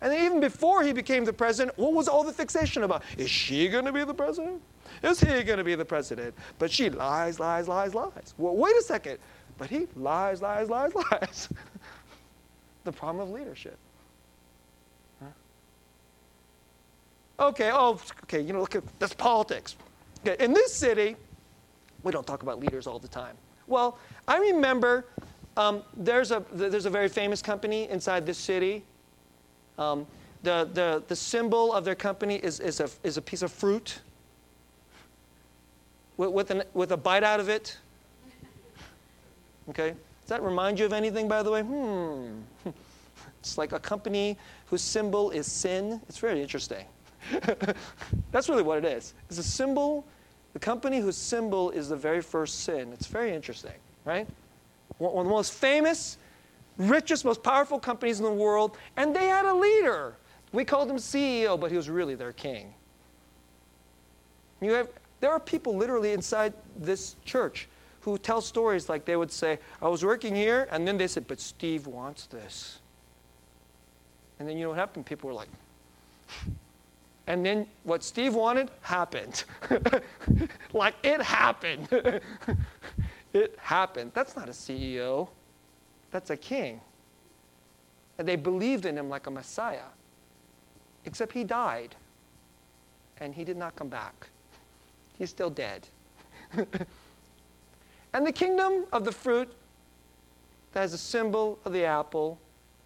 [0.00, 3.02] And then even before he became the president, what was all the fixation about?
[3.16, 4.62] Is she going to be the president?
[5.02, 6.34] Is he going to be the president?
[6.58, 8.34] But she lies, lies, lies, lies.
[8.36, 9.18] Well, wait a second.
[9.58, 11.48] But he lies, lies, lies, lies.
[12.84, 13.76] the problem of leadership.
[15.20, 15.26] Huh?
[17.40, 19.76] Okay, oh, okay, you know, look at that's politics.
[20.26, 21.16] Okay, in this city,
[22.02, 23.36] we don't talk about leaders all the time.
[23.66, 25.06] Well, I remember
[25.56, 28.84] um, there's, a, there's a very famous company inside this city.
[29.76, 30.06] Um,
[30.42, 34.00] the, the, the symbol of their company is, is, a, is a piece of fruit
[36.18, 37.78] with, with, an, with a bite out of it?
[39.70, 39.90] Okay?
[39.90, 41.62] Does that remind you of anything, by the way?
[41.62, 42.40] Hmm.
[43.40, 46.00] It's like a company whose symbol is sin.
[46.08, 46.84] It's very interesting.
[48.32, 49.14] That's really what it is.
[49.30, 50.04] It's a symbol,
[50.52, 52.92] the company whose symbol is the very first sin.
[52.92, 54.26] It's very interesting, right?
[54.98, 56.18] One of the most famous,
[56.76, 60.14] richest, most powerful companies in the world, and they had a leader.
[60.52, 62.74] We called him CEO, but he was really their king.
[64.60, 64.88] You have,
[65.20, 67.68] there are people literally inside this church
[68.00, 71.26] who tell stories like they would say, I was working here, and then they said,
[71.26, 72.78] but Steve wants this.
[74.38, 75.04] And then you know what happened?
[75.04, 75.48] People were like,
[77.26, 79.44] and then what Steve wanted happened.
[80.72, 81.88] like it happened.
[83.32, 84.12] it happened.
[84.14, 85.28] That's not a CEO,
[86.10, 86.80] that's a king.
[88.18, 89.90] And they believed in him like a Messiah,
[91.04, 91.94] except he died
[93.20, 94.28] and he did not come back.
[95.18, 95.86] He's still dead.
[98.12, 99.52] and the kingdom of the fruit
[100.72, 102.38] that is a symbol of the apple.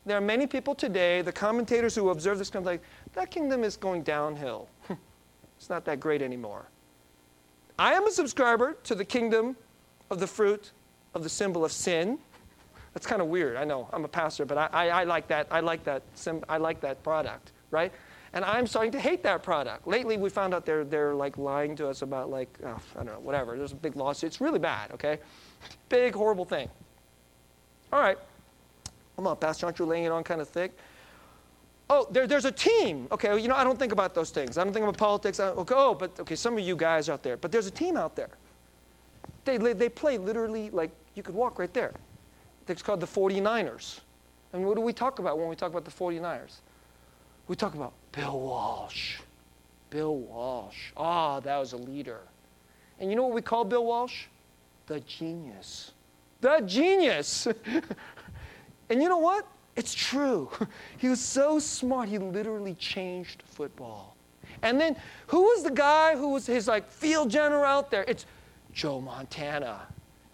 [0.06, 2.82] There are many people today, the commentators who observe this come like,
[3.14, 4.68] that kingdom is going downhill.
[5.56, 6.66] it's not that great anymore.
[7.78, 9.56] I am a subscriber to the kingdom
[10.10, 10.72] of the fruit
[11.14, 12.18] of the symbol of sin.
[12.94, 13.56] That's kind of weird.
[13.56, 13.88] I know.
[13.92, 15.46] I'm a pastor, but I, I, I like that.
[15.50, 16.02] I like that.
[16.14, 17.92] Sim, I like that product, right?
[18.34, 19.86] And I'm starting to hate that product.
[19.86, 23.06] Lately, we found out they're, they're like lying to us about like, oh, I don't
[23.06, 23.58] know, whatever.
[23.58, 24.28] There's a big lawsuit.
[24.28, 25.18] It's really bad, okay?
[25.90, 26.68] Big, horrible thing.
[27.92, 28.16] All right.
[29.16, 30.72] Come on, Pastor, aren't you laying it on kind of thick?
[31.90, 33.06] Oh, there, there's a team.
[33.12, 34.56] Okay, well, you know, I don't think about those things.
[34.56, 35.38] I don't think about politics.
[35.38, 37.36] I, okay, oh, but okay, some of you guys out there.
[37.36, 38.30] But there's a team out there.
[39.44, 41.92] They, they play literally like you could walk right there.
[42.66, 44.00] It's called the 49ers.
[44.54, 46.60] And what do we talk about when we talk about the 49ers?
[47.48, 49.18] We talk about Bill Walsh.
[49.90, 50.92] Bill Walsh.
[50.96, 52.20] Ah, oh, that was a leader.
[53.00, 54.24] And you know what we call Bill Walsh?
[54.86, 55.92] The genius.
[56.40, 57.46] The genius.
[58.90, 59.46] and you know what?
[59.76, 60.50] It's true.
[60.98, 64.16] He was so smart, he literally changed football.
[64.62, 64.96] And then
[65.26, 68.04] who was the guy who was his like field general out there?
[68.06, 68.26] It's
[68.72, 69.88] Joe Montana.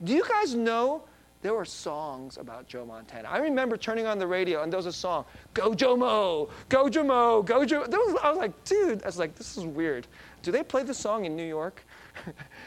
[0.04, 1.02] Do you guys know
[1.40, 3.28] there were songs about Joe Montana.
[3.28, 5.24] I remember turning on the radio and there was a song,
[5.54, 7.80] Go Jomo, Go Jomo, Go Joe.
[7.80, 10.08] Was, I was like, dude, I was like, this is weird.
[10.42, 11.84] Do they play this song in New York?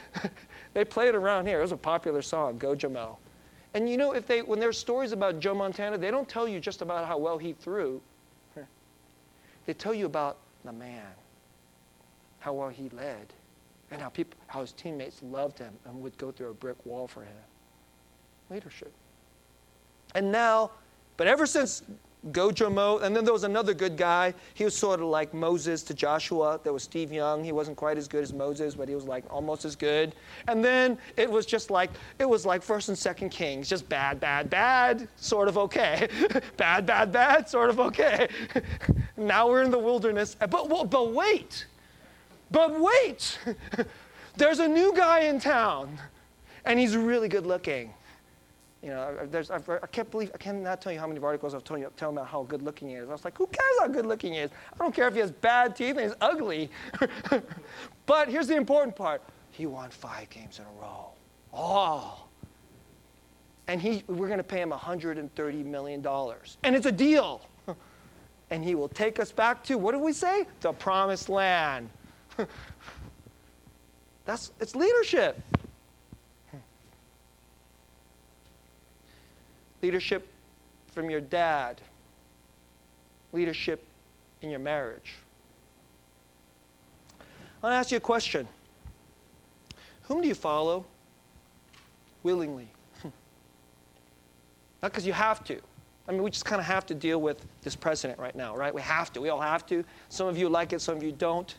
[0.73, 1.60] they play it around here.
[1.60, 3.17] It was a popular song, Go Jomo.
[3.73, 6.60] And you know, if they, when there's stories about Joe Montana, they don't tell you
[6.60, 8.01] just about how well he threw.
[9.67, 11.05] They tell you about the man,
[12.39, 13.27] how well he led,
[13.91, 17.07] and how people, how his teammates loved him and would go through a brick wall
[17.07, 17.38] for him
[18.51, 18.91] leadership.
[20.13, 20.71] And now,
[21.17, 21.83] but ever since
[22.31, 24.35] Go Jomo, and then there was another good guy.
[24.53, 26.59] He was sort of like Moses to Joshua.
[26.63, 27.43] There was Steve Young.
[27.43, 30.13] He wasn't quite as good as Moses, but he was like almost as good.
[30.47, 34.19] And then it was just like it was like First and Second Kings, just bad,
[34.19, 36.09] bad, bad, sort of okay,
[36.57, 38.27] bad, bad, bad, sort of okay.
[39.17, 40.37] now we're in the wilderness.
[40.39, 41.65] But but wait,
[42.51, 43.39] but wait.
[44.37, 45.97] There's a new guy in town,
[46.65, 47.95] and he's really good looking.
[48.81, 51.63] You know, there's, I've, I can't believe, I cannot tell you how many articles I've
[51.63, 53.09] told you, about how good looking he is.
[53.09, 54.49] I was like, who cares how good looking he is?
[54.73, 56.71] I don't care if he has bad teeth and he's ugly.
[58.07, 61.09] but here's the important part he won five games in a row.
[61.53, 62.23] Oh.
[63.67, 66.05] And he, we're going to pay him $130 million.
[66.63, 67.41] And it's a deal.
[68.49, 70.47] and he will take us back to, what did we say?
[70.61, 71.89] The promised land.
[74.25, 75.39] That's, it's leadership.
[79.81, 80.27] Leadership
[80.93, 81.81] from your dad,
[83.33, 83.83] leadership
[84.41, 85.13] in your marriage.
[87.19, 88.47] I want to ask you a question
[90.03, 90.85] Whom do you follow?
[92.23, 92.67] willingly.
[93.03, 95.59] Not because you have to.
[96.07, 98.73] I mean, we just kind of have to deal with this president right now, right?
[98.73, 99.21] We have to.
[99.21, 99.83] We all have to.
[100.09, 101.55] Some of you like it, some of you don't.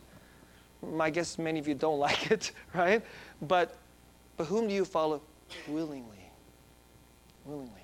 [1.01, 3.03] I guess many of you don't like it, right?
[3.43, 3.77] But,
[4.37, 5.21] but whom do you follow?
[5.69, 6.31] Willingly.
[7.45, 7.82] Willingly.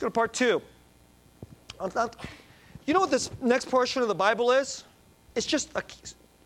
[0.00, 0.62] Go to part two.
[2.86, 4.84] You know what this next portion of the Bible is?
[5.34, 5.82] It's just a,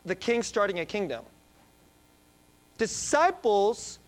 [0.04, 1.24] the king starting a kingdom.
[2.76, 4.00] Disciples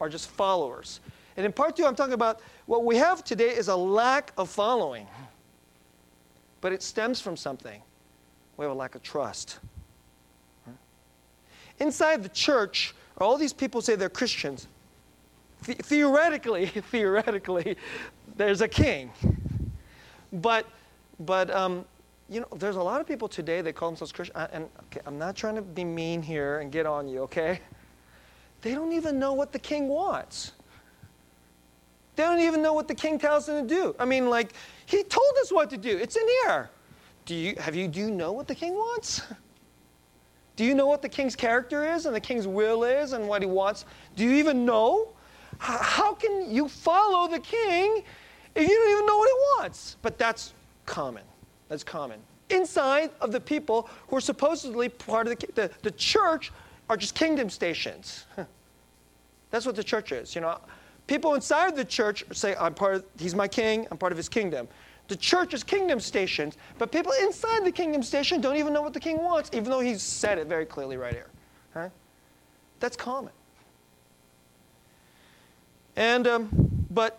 [0.00, 1.00] are just followers.
[1.36, 4.48] And in part two, I'm talking about what we have today is a lack of
[4.48, 5.08] following.
[6.60, 7.82] But it stems from something.
[8.56, 9.58] We have a lack of trust.
[11.80, 14.68] Inside the church, all these people say they're Christians.
[15.64, 17.76] The- theoretically, theoretically,
[18.36, 19.10] there's a king.
[20.32, 20.66] But,
[21.20, 21.84] but um,
[22.28, 24.36] you know, there's a lot of people today that call themselves Christian.
[24.52, 27.60] And okay, I'm not trying to be mean here and get on you, okay?
[28.62, 30.52] They don't even know what the king wants.
[32.16, 33.94] They don't even know what the king tells them to do.
[33.98, 34.52] I mean, like,
[34.86, 35.96] he told us what to do.
[35.96, 36.70] It's in here.
[37.24, 39.22] Do you, have you, do you know what the king wants?
[40.54, 43.40] Do you know what the king's character is and the king's will is and what
[43.40, 43.86] he wants?
[44.16, 45.14] Do you even know?
[45.58, 48.04] How can you follow the king
[48.54, 49.96] if you don't even know what he wants?
[50.02, 50.52] But that's
[50.86, 51.24] common.
[51.68, 52.20] That's common.
[52.50, 56.52] Inside of the people who are supposedly part of the, the, the church
[56.90, 58.26] are just kingdom stations.
[59.50, 60.34] That's what the church is.
[60.34, 60.58] You know,
[61.06, 64.28] people inside the church say, I'm part of, he's my king, I'm part of his
[64.28, 64.68] kingdom.
[65.08, 68.94] The church is kingdom stations, but people inside the kingdom station don't even know what
[68.94, 71.28] the king wants, even though he's said it very clearly right here.
[71.74, 71.88] Huh?
[72.80, 73.32] That's common.
[75.96, 76.48] And, um,
[76.90, 77.18] but,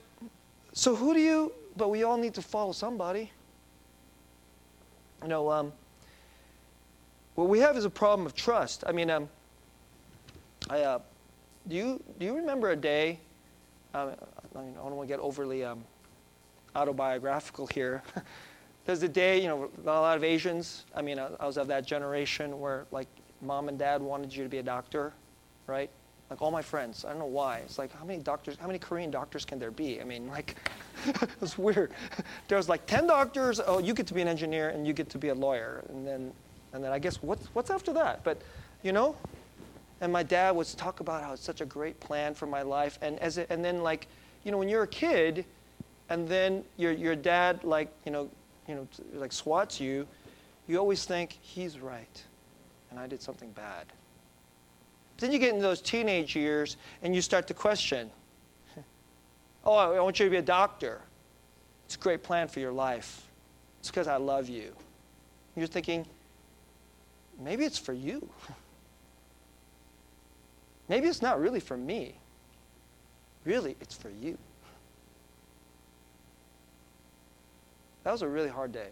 [0.73, 3.31] so who do you, but we all need to follow somebody.
[5.21, 5.71] You know, um,
[7.35, 8.83] what we have is a problem of trust.
[8.85, 9.29] I mean, um,
[10.69, 10.99] I, uh,
[11.67, 13.19] do, you, do you remember a day?
[13.93, 14.11] Um,
[14.55, 15.83] I, mean, I don't want to get overly um,
[16.75, 18.03] autobiographical here.
[18.85, 21.67] There's a day, you know, a lot of Asians, I mean, I, I was of
[21.67, 23.07] that generation where, like,
[23.41, 25.13] mom and dad wanted you to be a doctor,
[25.67, 25.89] right?
[26.33, 27.59] Like all my friends, I don't know why.
[27.59, 30.01] It's like, how many doctors, how many Korean doctors can there be?
[30.01, 30.55] I mean, like,
[31.43, 31.91] it's weird.
[32.47, 35.11] There was like 10 doctors, oh, you get to be an engineer and you get
[35.11, 35.83] to be a lawyer.
[35.89, 36.33] And then,
[36.73, 38.23] and then I guess, what's, what's after that?
[38.23, 38.41] But,
[38.81, 39.15] you know,
[40.01, 42.97] and my dad would talk about how it's such a great plan for my life.
[43.03, 44.07] And, as it, and then, like,
[44.43, 45.45] you know, when you're a kid,
[46.09, 48.27] and then your, your dad, like, you know,
[48.67, 50.07] you know, like swats you,
[50.67, 52.23] you always think, he's right,
[52.89, 53.85] and I did something bad.
[55.17, 58.09] Then you get into those teenage years, and you start to question,
[59.65, 61.01] oh, I want you to be a doctor.
[61.85, 63.27] It's a great plan for your life.
[63.79, 64.73] It's because I love you.
[65.55, 66.05] You're thinking,
[67.39, 68.29] maybe it's for you.
[70.89, 72.13] Maybe it's not really for me.
[73.45, 74.37] Really, it's for you.
[78.03, 78.89] That was a really hard day.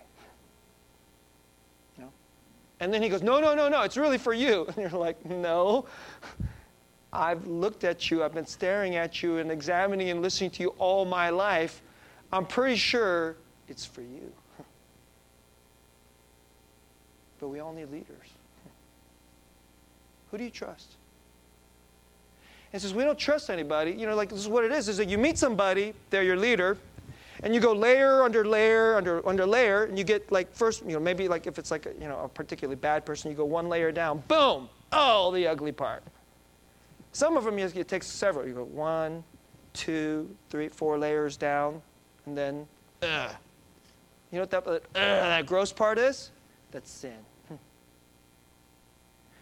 [2.81, 4.65] And then he goes, No, no, no, no, it's really for you.
[4.75, 5.85] And you're like, No.
[7.13, 10.69] I've looked at you, I've been staring at you and examining and listening to you
[10.79, 11.81] all my life.
[12.31, 13.35] I'm pretty sure
[13.69, 14.31] it's for you.
[17.39, 18.27] But we all need leaders.
[20.29, 20.91] Who do you trust?
[22.71, 23.91] And says, we don't trust anybody.
[23.91, 26.37] You know, like this is what it is, is that you meet somebody, they're your
[26.37, 26.77] leader,
[27.43, 30.93] and you go layer under layer under under layer, and you get like first, you
[30.93, 33.45] know, maybe like if it's like a, you know a particularly bad person, you go
[33.45, 36.03] one layer down, boom, oh, the ugly part.
[37.13, 38.47] Some of them you, it takes several.
[38.47, 39.23] You go one,
[39.73, 41.81] two, three, four layers down,
[42.25, 42.67] and then,
[43.01, 43.31] ugh.
[44.31, 46.31] You know what that, uh, that gross part is?
[46.71, 47.17] That's sin.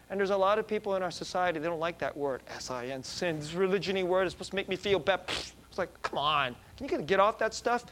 [0.09, 3.03] And there's a lot of people in our society, they don't like that word, S-I-N,
[3.03, 3.39] sin.
[3.39, 5.21] This religion word is supposed to make me feel bad.
[5.27, 6.55] It's like, come on.
[6.79, 7.85] Can you get off that stuff?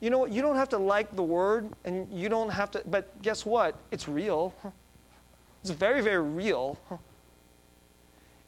[0.00, 0.32] You know what?
[0.32, 3.76] You don't have to like the word, and you don't have to, but guess what?
[3.90, 4.54] It's real.
[5.62, 6.78] It's very, very real.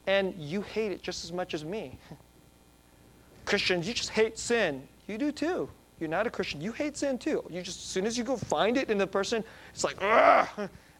[0.09, 1.97] And you hate it just as much as me.
[3.45, 4.83] Christians, you just hate sin.
[5.07, 5.69] You do too.
[6.01, 6.61] You're not a Christian.
[6.61, 7.45] You hate sin too.
[7.49, 10.01] You just, as soon as you go find it in the person, it's like,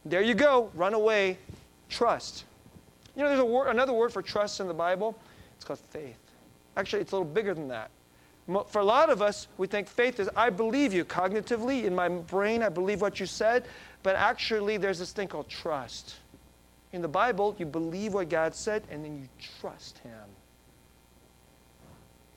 [0.05, 1.37] there you go, run away,
[1.93, 2.45] Trust.
[3.15, 5.15] You know, there's a word, another word for trust in the Bible.
[5.57, 6.19] It's called faith.
[6.77, 7.91] Actually, it's a little bigger than that.
[8.69, 12.09] For a lot of us, we think faith is I believe you cognitively in my
[12.09, 13.65] brain, I believe what you said,
[14.03, 16.17] but actually, there's this thing called trust.
[16.93, 19.29] In the Bible, you believe what God said and then you
[19.61, 20.13] trust Him.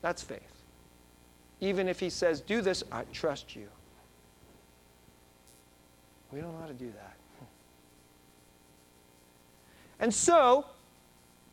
[0.02, 0.42] That's faith.
[1.60, 3.68] Even if He says, Do this, I trust you.
[6.32, 7.16] We don't know how to do that.
[10.00, 10.66] And so,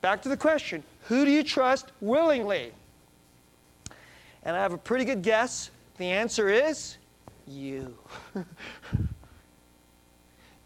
[0.01, 2.73] back to the question Who do you trust willingly?
[4.45, 5.70] And I have a pretty good guess.
[5.99, 6.99] The answer is
[7.47, 7.97] you.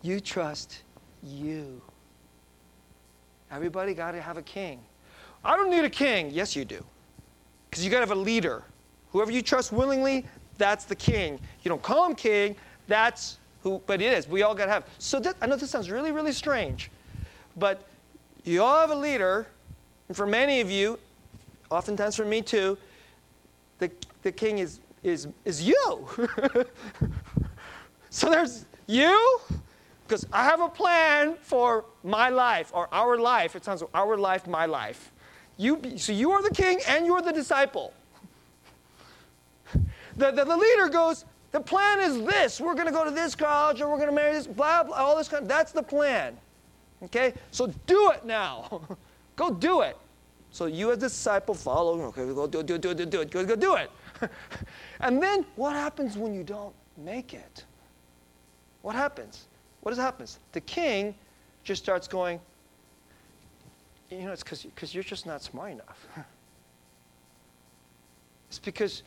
[0.03, 0.83] you trust
[1.23, 1.81] you.
[3.51, 4.81] Everybody got to have a king.
[5.45, 6.31] I don't need a king.
[6.31, 6.85] Yes, you do.
[7.71, 8.63] Because you got to have a leader.
[9.13, 10.25] Whoever you trust willingly,
[10.59, 11.39] that's the king.
[11.63, 12.57] You don't call him king,
[12.87, 14.29] that's who, but it is.
[14.29, 14.87] We all got to have.
[14.99, 16.91] So that, I know this sounds really, really strange,
[17.57, 17.87] but
[18.45, 19.47] you all have a leader,
[20.09, 20.99] and for many of you,
[21.71, 22.79] oftentimes for me too,
[23.79, 23.91] the,
[24.23, 26.09] the king is, is, is you.
[28.11, 29.41] so there's you,
[30.07, 33.57] because I have a plan for my life or our life.
[33.57, 35.13] It sounds like our life, my life.
[35.57, 37.93] You, so you are the king and you're the disciple.
[40.17, 42.61] The, the, the leader goes, the plan is this.
[42.61, 44.97] We're going to go to this college and we're going to marry this, blah, blah,
[44.97, 46.37] all this kind that's the plan.
[47.03, 47.35] Okay?
[47.51, 48.83] So do it now.
[49.37, 49.97] go do it.
[50.57, 53.21] So you as a disciple follow, okay, go do it, do it, do it, do
[53.21, 53.91] it, go, go do it.
[55.01, 57.67] and then what happens when you don't make it?
[58.81, 59.49] What happens?
[59.83, 60.39] What happens?
[60.53, 61.15] The king
[61.63, 62.41] just starts going,
[64.11, 66.07] you know, it's because you're just not smart enough.
[68.49, 69.03] it's because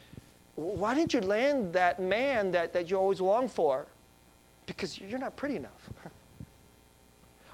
[0.54, 3.88] why didn't you land that man that, that you always long for?
[4.68, 5.90] Because you're not pretty enough.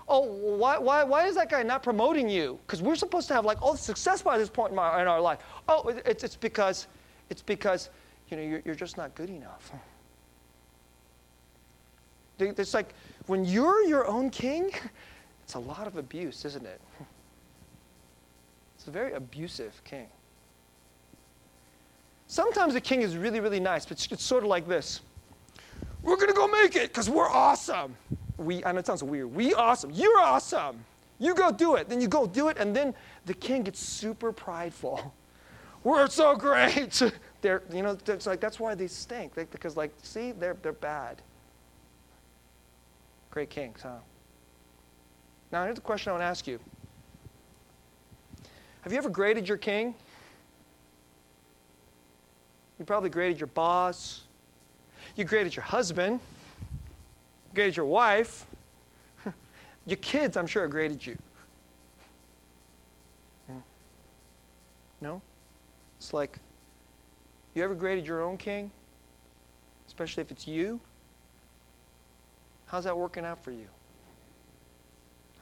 [0.07, 2.59] oh, why, why, why is that guy not promoting you?
[2.65, 5.07] Because we're supposed to have like all the success by this point in, my, in
[5.07, 5.39] our life.
[5.67, 6.87] Oh, it's, it's because,
[7.29, 7.89] it's because,
[8.29, 9.71] you know, you're, you're just not good enough.
[12.39, 12.93] It's like
[13.27, 14.71] when you're your own king,
[15.43, 16.81] it's a lot of abuse, isn't it?
[18.77, 20.05] It's a very abusive king.
[22.27, 25.01] Sometimes the king is really, really nice, but it's sort of like this.
[26.03, 27.95] We're going to go make it because we're awesome.
[28.37, 29.33] We, I know it sounds weird.
[29.33, 29.91] We awesome.
[29.91, 30.83] You're awesome.
[31.19, 31.87] You go do it.
[31.87, 32.93] Then you go do it, and then
[33.25, 35.13] the king gets super prideful.
[35.83, 37.01] We're so great.
[37.41, 39.35] they're, you know, it's like that's why they stink.
[39.35, 41.21] They, because, like, see, they're, they're bad.
[43.29, 43.97] Great kings, huh?
[45.51, 46.59] Now, here's the question I want to ask you
[48.81, 49.95] Have you ever graded your king?
[52.79, 54.23] You probably graded your boss.
[55.15, 56.19] You graded your husband.
[57.55, 58.45] Graded your wife.
[59.85, 61.17] your kids, I'm sure, graded you.
[64.99, 65.21] No?
[65.97, 66.37] It's like,
[67.53, 68.71] you ever graded your own king?
[69.87, 70.79] Especially if it's you?
[72.65, 73.67] How's that working out for you?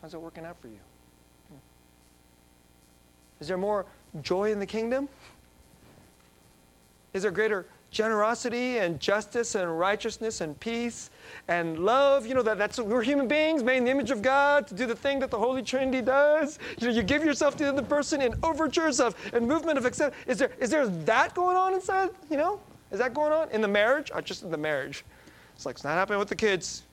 [0.02, 0.80] How's that working out for you?
[3.40, 3.86] Is there more
[4.22, 5.10] joy in the kingdom?
[7.14, 11.10] Is there greater generosity and justice and righteousness and peace
[11.48, 12.26] and love?
[12.26, 14.86] You know, that, that's we're human beings made in the image of God to do
[14.86, 16.60] the thing that the Holy Trinity does.
[16.80, 19.86] You know, you give yourself to the other person in overtures of and movement of
[19.86, 20.16] accept.
[20.28, 22.10] Is there is there that going on inside?
[22.30, 22.60] You know,
[22.92, 24.12] is that going on in the marriage?
[24.14, 25.06] Or just in the marriage?
[25.56, 26.84] It's like it's not happening with the kids.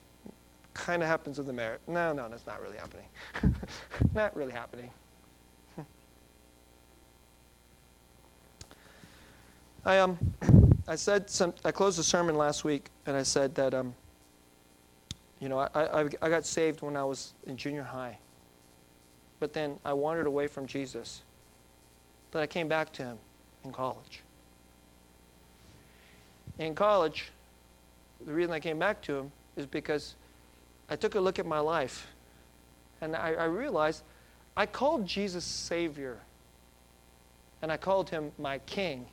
[0.73, 1.81] Kind of happens with the marriage.
[1.87, 3.05] No, no, that's not really happening.
[4.13, 4.89] not really happening.
[9.85, 10.17] I, um,
[10.87, 13.93] I said some, I closed the sermon last week and I said that, um,
[15.39, 15.69] you know, I,
[16.01, 18.17] I, I got saved when I was in junior high.
[19.39, 21.21] But then I wandered away from Jesus.
[22.31, 23.17] But I came back to him
[23.63, 24.21] in college.
[26.59, 27.31] In college,
[28.25, 30.15] the reason I came back to him is because
[30.89, 32.07] I took a look at my life
[33.01, 34.03] and I, I realized
[34.55, 36.19] I called Jesus Savior
[37.61, 39.05] and I called him my King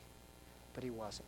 [0.79, 1.27] but he wasn't.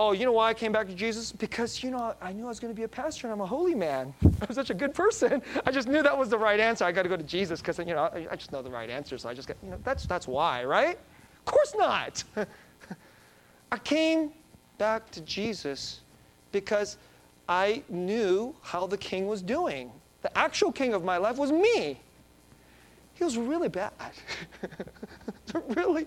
[0.00, 1.30] Oh, you know why I came back to Jesus?
[1.30, 3.46] Because, you know, I knew I was going to be a pastor and I'm a
[3.46, 4.14] holy man.
[4.22, 5.42] I'm such a good person.
[5.66, 6.86] I just knew that was the right answer.
[6.86, 8.88] I got to go to Jesus because, you know, I, I, just know the right
[8.88, 9.18] answer.
[9.18, 10.98] So I just got, you know, that's, that's why, right?
[11.38, 12.24] Of course not.
[13.72, 14.32] I came
[14.78, 16.00] back to Jesus
[16.50, 16.96] because
[17.46, 19.92] I knew how the king was doing.
[20.22, 22.00] The actual king of my life was me.
[23.12, 23.92] He was really bad.
[25.76, 26.06] really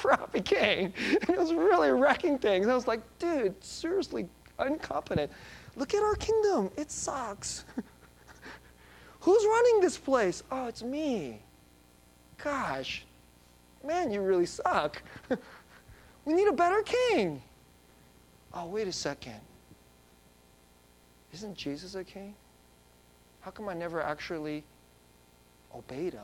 [0.00, 0.56] crappy.
[0.56, 0.92] And
[1.26, 2.66] he was really wrecking things.
[2.68, 4.28] I was like, dude, seriously,
[4.64, 5.30] incompetent.
[5.76, 6.70] Look at our kingdom.
[6.76, 7.64] It sucks.
[9.20, 10.42] Who's running this place?
[10.50, 11.40] Oh, it's me.
[12.42, 13.04] Gosh,
[13.86, 15.02] man, you really suck.
[16.24, 17.42] we need a better king.
[18.54, 19.40] Oh, wait a second.
[21.32, 22.34] Isn't Jesus a king?
[23.42, 24.64] How come I never actually
[25.74, 26.22] obeyed him?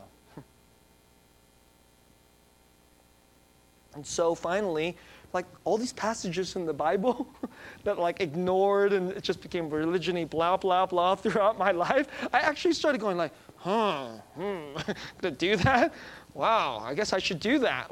[3.97, 4.95] And so finally,
[5.33, 7.27] like all these passages in the Bible
[7.83, 12.07] that like ignored and it just became religiony blah blah blah throughout my life.
[12.31, 14.77] I actually started going like, huh, hmm,
[15.23, 15.93] to do that?
[16.35, 17.89] Wow, I guess I should do that.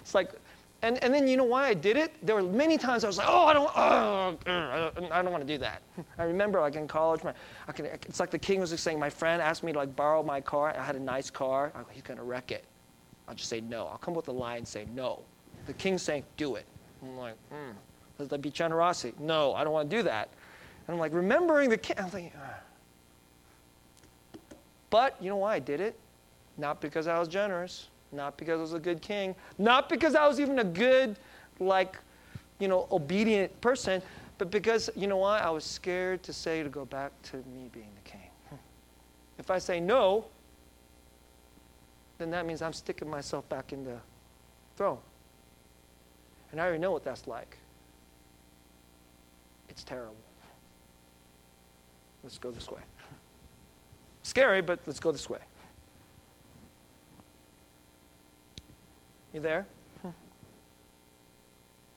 [0.00, 0.32] it's like,
[0.82, 2.12] and, and then you know why I did it?
[2.26, 5.52] There were many times I was like, oh, I don't, oh, I don't want to
[5.54, 5.82] do that.
[6.18, 7.32] I remember like in college, my,
[7.68, 9.94] I can, it's like the king was just saying, my friend asked me to like
[9.94, 10.74] borrow my car.
[10.76, 11.72] I had a nice car.
[11.76, 12.64] I, he's going to wreck it.
[13.28, 13.86] I'll just say no.
[13.86, 15.20] I'll come with a lie and say no.
[15.66, 16.66] The king's saying, do it.
[17.02, 17.72] I'm like, hmm,
[18.18, 19.14] does that be generosity?
[19.18, 20.28] No, I don't want to do that.
[20.86, 21.96] And I'm like, remembering the king.
[21.98, 22.54] I'm thinking, ah.
[24.90, 25.98] But you know why I did it?
[26.56, 30.26] Not because I was generous, not because I was a good king, not because I
[30.26, 31.18] was even a good,
[31.58, 31.98] like,
[32.60, 34.00] you know, obedient person,
[34.38, 35.40] but because, you know why?
[35.40, 38.20] I was scared to say to go back to me being the king.
[39.38, 40.26] If I say no,
[42.18, 43.98] then that means I'm sticking myself back in the
[44.76, 44.98] throne.
[46.52, 47.58] And I already know what that's like.
[49.68, 50.16] It's terrible.
[52.22, 52.80] Let's go this way.
[54.22, 55.40] Scary, but let's go this way.
[59.32, 59.66] You there?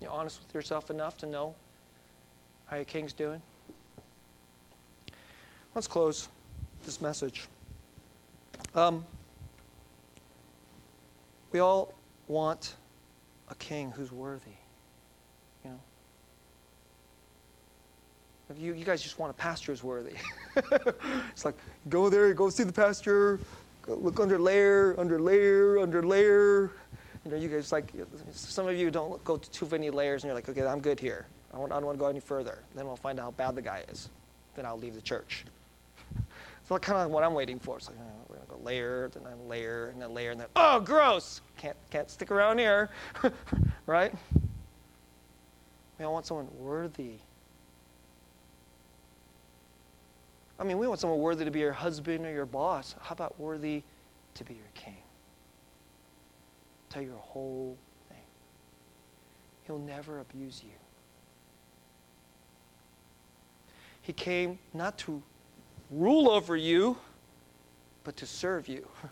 [0.01, 1.55] You honest with yourself enough to know
[2.67, 3.41] how your king's doing?
[5.75, 6.29] Let's close
[6.85, 7.47] this message.
[8.75, 9.05] Um,
[11.51, 11.93] we all
[12.27, 12.75] want
[13.49, 14.51] a king who's worthy.
[15.65, 15.79] You know?
[18.57, 20.13] You, you guys just want a pastor who's worthy.
[21.31, 21.55] it's like,
[21.89, 23.39] go there, go see the pastor,
[23.87, 26.71] look under layer, under layer, under layer.
[27.25, 27.91] You know, you guys like,
[28.31, 30.99] some of you don't go to too many layers and you're like, okay, I'm good
[30.99, 31.25] here.
[31.53, 32.59] I, want, I don't want to go any further.
[32.75, 34.09] Then we'll find out how bad the guy is.
[34.55, 35.45] Then I'll leave the church.
[36.61, 37.77] It's like kind of what I'm waiting for.
[37.77, 41.41] It's like, uh, go layer, then a layer, and then layer, and then, oh, gross!
[41.57, 42.89] Can't, can't stick around here.
[43.85, 44.13] right?
[45.97, 47.15] We all want someone worthy.
[50.59, 52.95] I mean, we want someone worthy to be your husband or your boss.
[53.01, 53.83] How about worthy
[54.35, 54.97] to be your king?
[56.89, 57.77] Tell your whole
[58.09, 58.17] thing.
[59.63, 60.71] He'll never abuse you.
[64.01, 65.21] He came not to
[65.91, 66.97] rule over you,
[68.03, 68.87] but to serve you.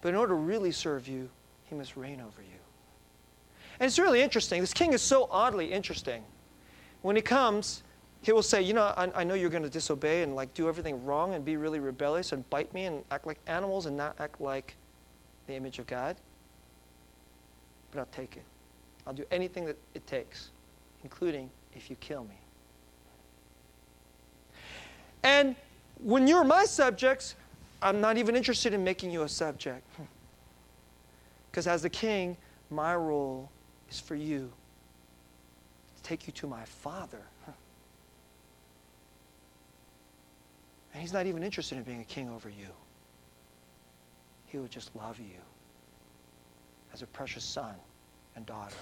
[0.00, 1.28] But in order to really serve you,
[1.64, 2.58] he must reign over you.
[3.80, 4.60] And it's really interesting.
[4.60, 6.22] This king is so oddly interesting.
[7.02, 7.82] When he comes,
[8.22, 10.68] he will say, You know, I, I know you're going to disobey and like do
[10.68, 14.16] everything wrong and be really rebellious and bite me and act like animals and not
[14.18, 14.74] act like
[15.46, 16.16] the image of God.
[17.90, 18.42] But I'll take it.
[19.06, 20.50] I'll do anything that it takes,
[21.02, 22.38] including if you kill me.
[25.22, 25.56] And
[26.02, 27.34] when you're my subjects,
[27.82, 29.84] I'm not even interested in making you a subject.
[31.50, 32.36] Because as the king,
[32.70, 33.50] my role
[33.90, 34.52] is for you
[35.96, 37.22] to take you to my father.
[40.92, 42.68] And he's not even interested in being a king over you.
[44.46, 45.40] He will just love you
[46.92, 47.74] as a precious son
[48.34, 48.74] and daughter.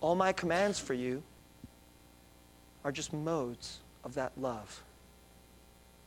[0.00, 1.22] All my commands for you
[2.84, 4.82] are just modes of that love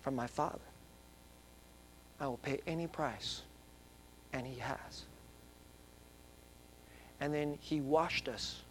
[0.06, 0.60] from my Father.
[2.20, 3.42] I will pay any price,
[4.34, 5.06] and He has.
[7.20, 8.62] And then He washed us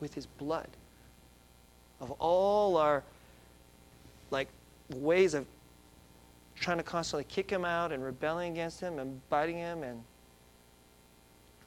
[0.00, 0.68] with His blood
[2.00, 3.04] of all our
[4.30, 4.48] like
[4.94, 5.44] ways of
[6.58, 10.02] trying to constantly kick him out and rebelling against him and biting him and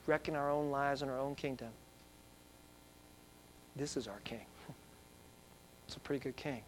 [0.08, 1.70] wrecking our own lives and our own kingdom.
[3.76, 4.46] This is our king.
[5.88, 6.64] It's a pretty good king.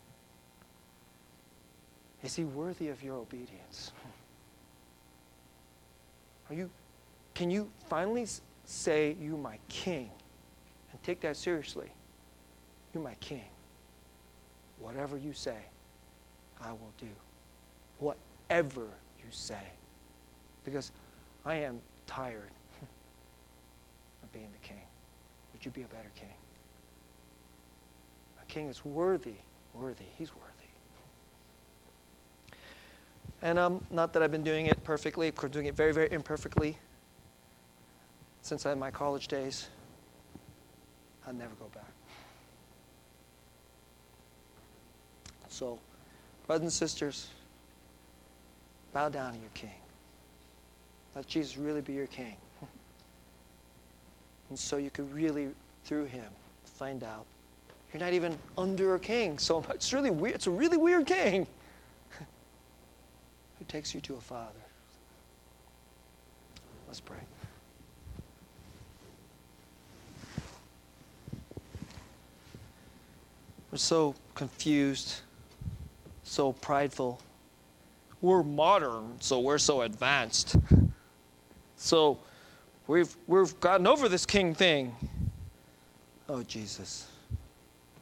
[2.23, 3.91] Is he worthy of your obedience?
[6.49, 6.69] Are you,
[7.33, 8.25] can you finally
[8.65, 10.09] say, You my king?
[10.91, 11.91] And take that seriously.
[12.93, 13.45] You're my king.
[14.79, 15.57] Whatever you say,
[16.61, 17.07] I will do.
[17.99, 18.87] Whatever
[19.19, 19.71] you say.
[20.63, 20.91] Because
[21.45, 22.51] I am tired
[24.23, 24.81] of being the king.
[25.53, 26.33] Would you be a better king?
[28.41, 29.35] A king is worthy,
[29.73, 30.05] worthy.
[30.17, 30.46] He's worthy.
[33.41, 36.77] And um, not that I've been doing it perfectly, I'm doing it very, very imperfectly
[38.41, 39.69] since I had my college days.
[41.25, 41.83] I'll never go back.
[45.49, 45.79] So,
[46.45, 47.27] brothers and sisters,
[48.93, 49.69] bow down to your king.
[51.15, 52.35] Let Jesus really be your king.
[54.49, 55.49] And so you could really,
[55.83, 56.29] through him,
[56.63, 57.25] find out
[57.93, 59.71] you're not even under a king so much.
[59.75, 60.35] It's really weird.
[60.35, 61.47] It's a really weird king
[63.67, 64.61] it takes you to a father.
[66.87, 67.17] Let's pray.
[73.69, 75.19] We're so confused,
[76.23, 77.19] so prideful.
[78.21, 80.55] We're modern, so we're so advanced.
[81.75, 82.19] So
[82.87, 84.95] we've, we've gotten over this king thing.
[86.29, 87.09] Oh, Jesus,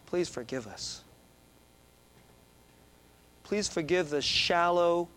[0.05, 1.01] please forgive us.
[3.41, 5.07] Please forgive the shallow,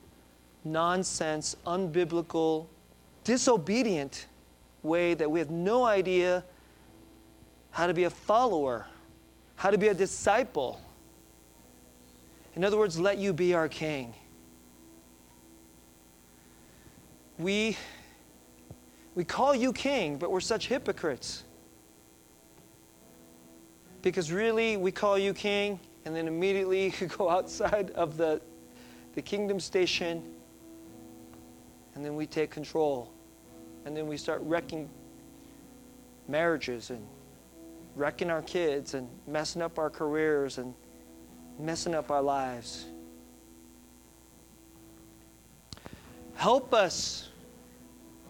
[0.65, 2.67] nonsense, unbiblical,
[3.25, 4.27] disobedient
[4.83, 6.45] way that we have no idea
[7.71, 8.87] how to be a follower,
[9.57, 10.81] how to be a disciple.
[12.55, 14.15] In other words, let you be our king.
[17.39, 17.77] We,
[19.15, 21.45] we call you king, but we're such hypocrites.
[24.03, 28.41] Because really, we call you king, and then immediately you go outside of the,
[29.15, 30.23] the kingdom station,
[31.99, 33.11] and then we take control.
[33.85, 34.89] And then we start wrecking
[36.29, 37.05] marriages and
[37.97, 40.75] wrecking our kids and messing up our careers and
[41.59, 42.87] messing up our lives.
[46.37, 47.31] Help us,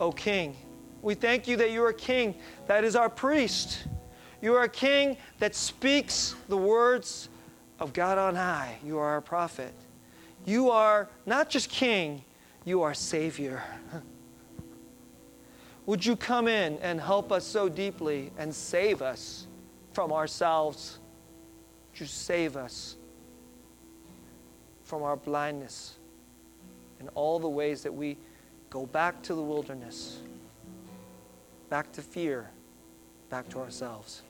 [0.01, 0.57] O King.
[1.03, 2.37] We thank you that you are King,
[2.69, 3.85] that is our priest.
[4.41, 7.29] You are a King that speaks the words
[7.79, 8.79] of God on high.
[8.83, 9.75] You are our prophet.
[10.47, 12.25] You are not just King,
[12.69, 13.63] you are Savior.
[15.87, 19.47] Would you come in and help us so deeply and save us
[19.95, 20.99] from ourselves?
[21.91, 22.97] Would you save us
[24.85, 25.97] from our blindness
[27.01, 28.19] and all the ways that we
[28.69, 30.19] go back to the wilderness,
[31.71, 32.51] back to fear,
[33.31, 34.23] back to ourselves?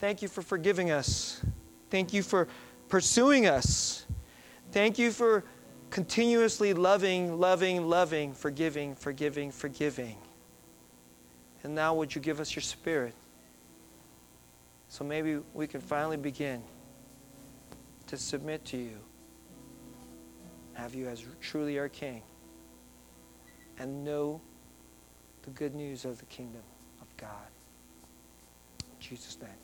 [0.00, 1.42] Thank you for forgiving us.
[1.90, 2.48] Thank you for
[2.88, 4.06] pursuing us.
[4.72, 5.44] Thank you for
[5.94, 10.16] continuously loving, loving, loving, forgiving, forgiving, forgiving.
[11.62, 13.14] And now, would you give us your spirit?
[14.88, 16.64] So maybe we can finally begin
[18.08, 18.98] to submit to you,
[20.72, 22.22] have you as truly our King,
[23.78, 24.40] and know
[25.42, 26.62] the good news of the kingdom
[27.00, 27.28] of God.
[28.80, 29.63] In Jesus' name.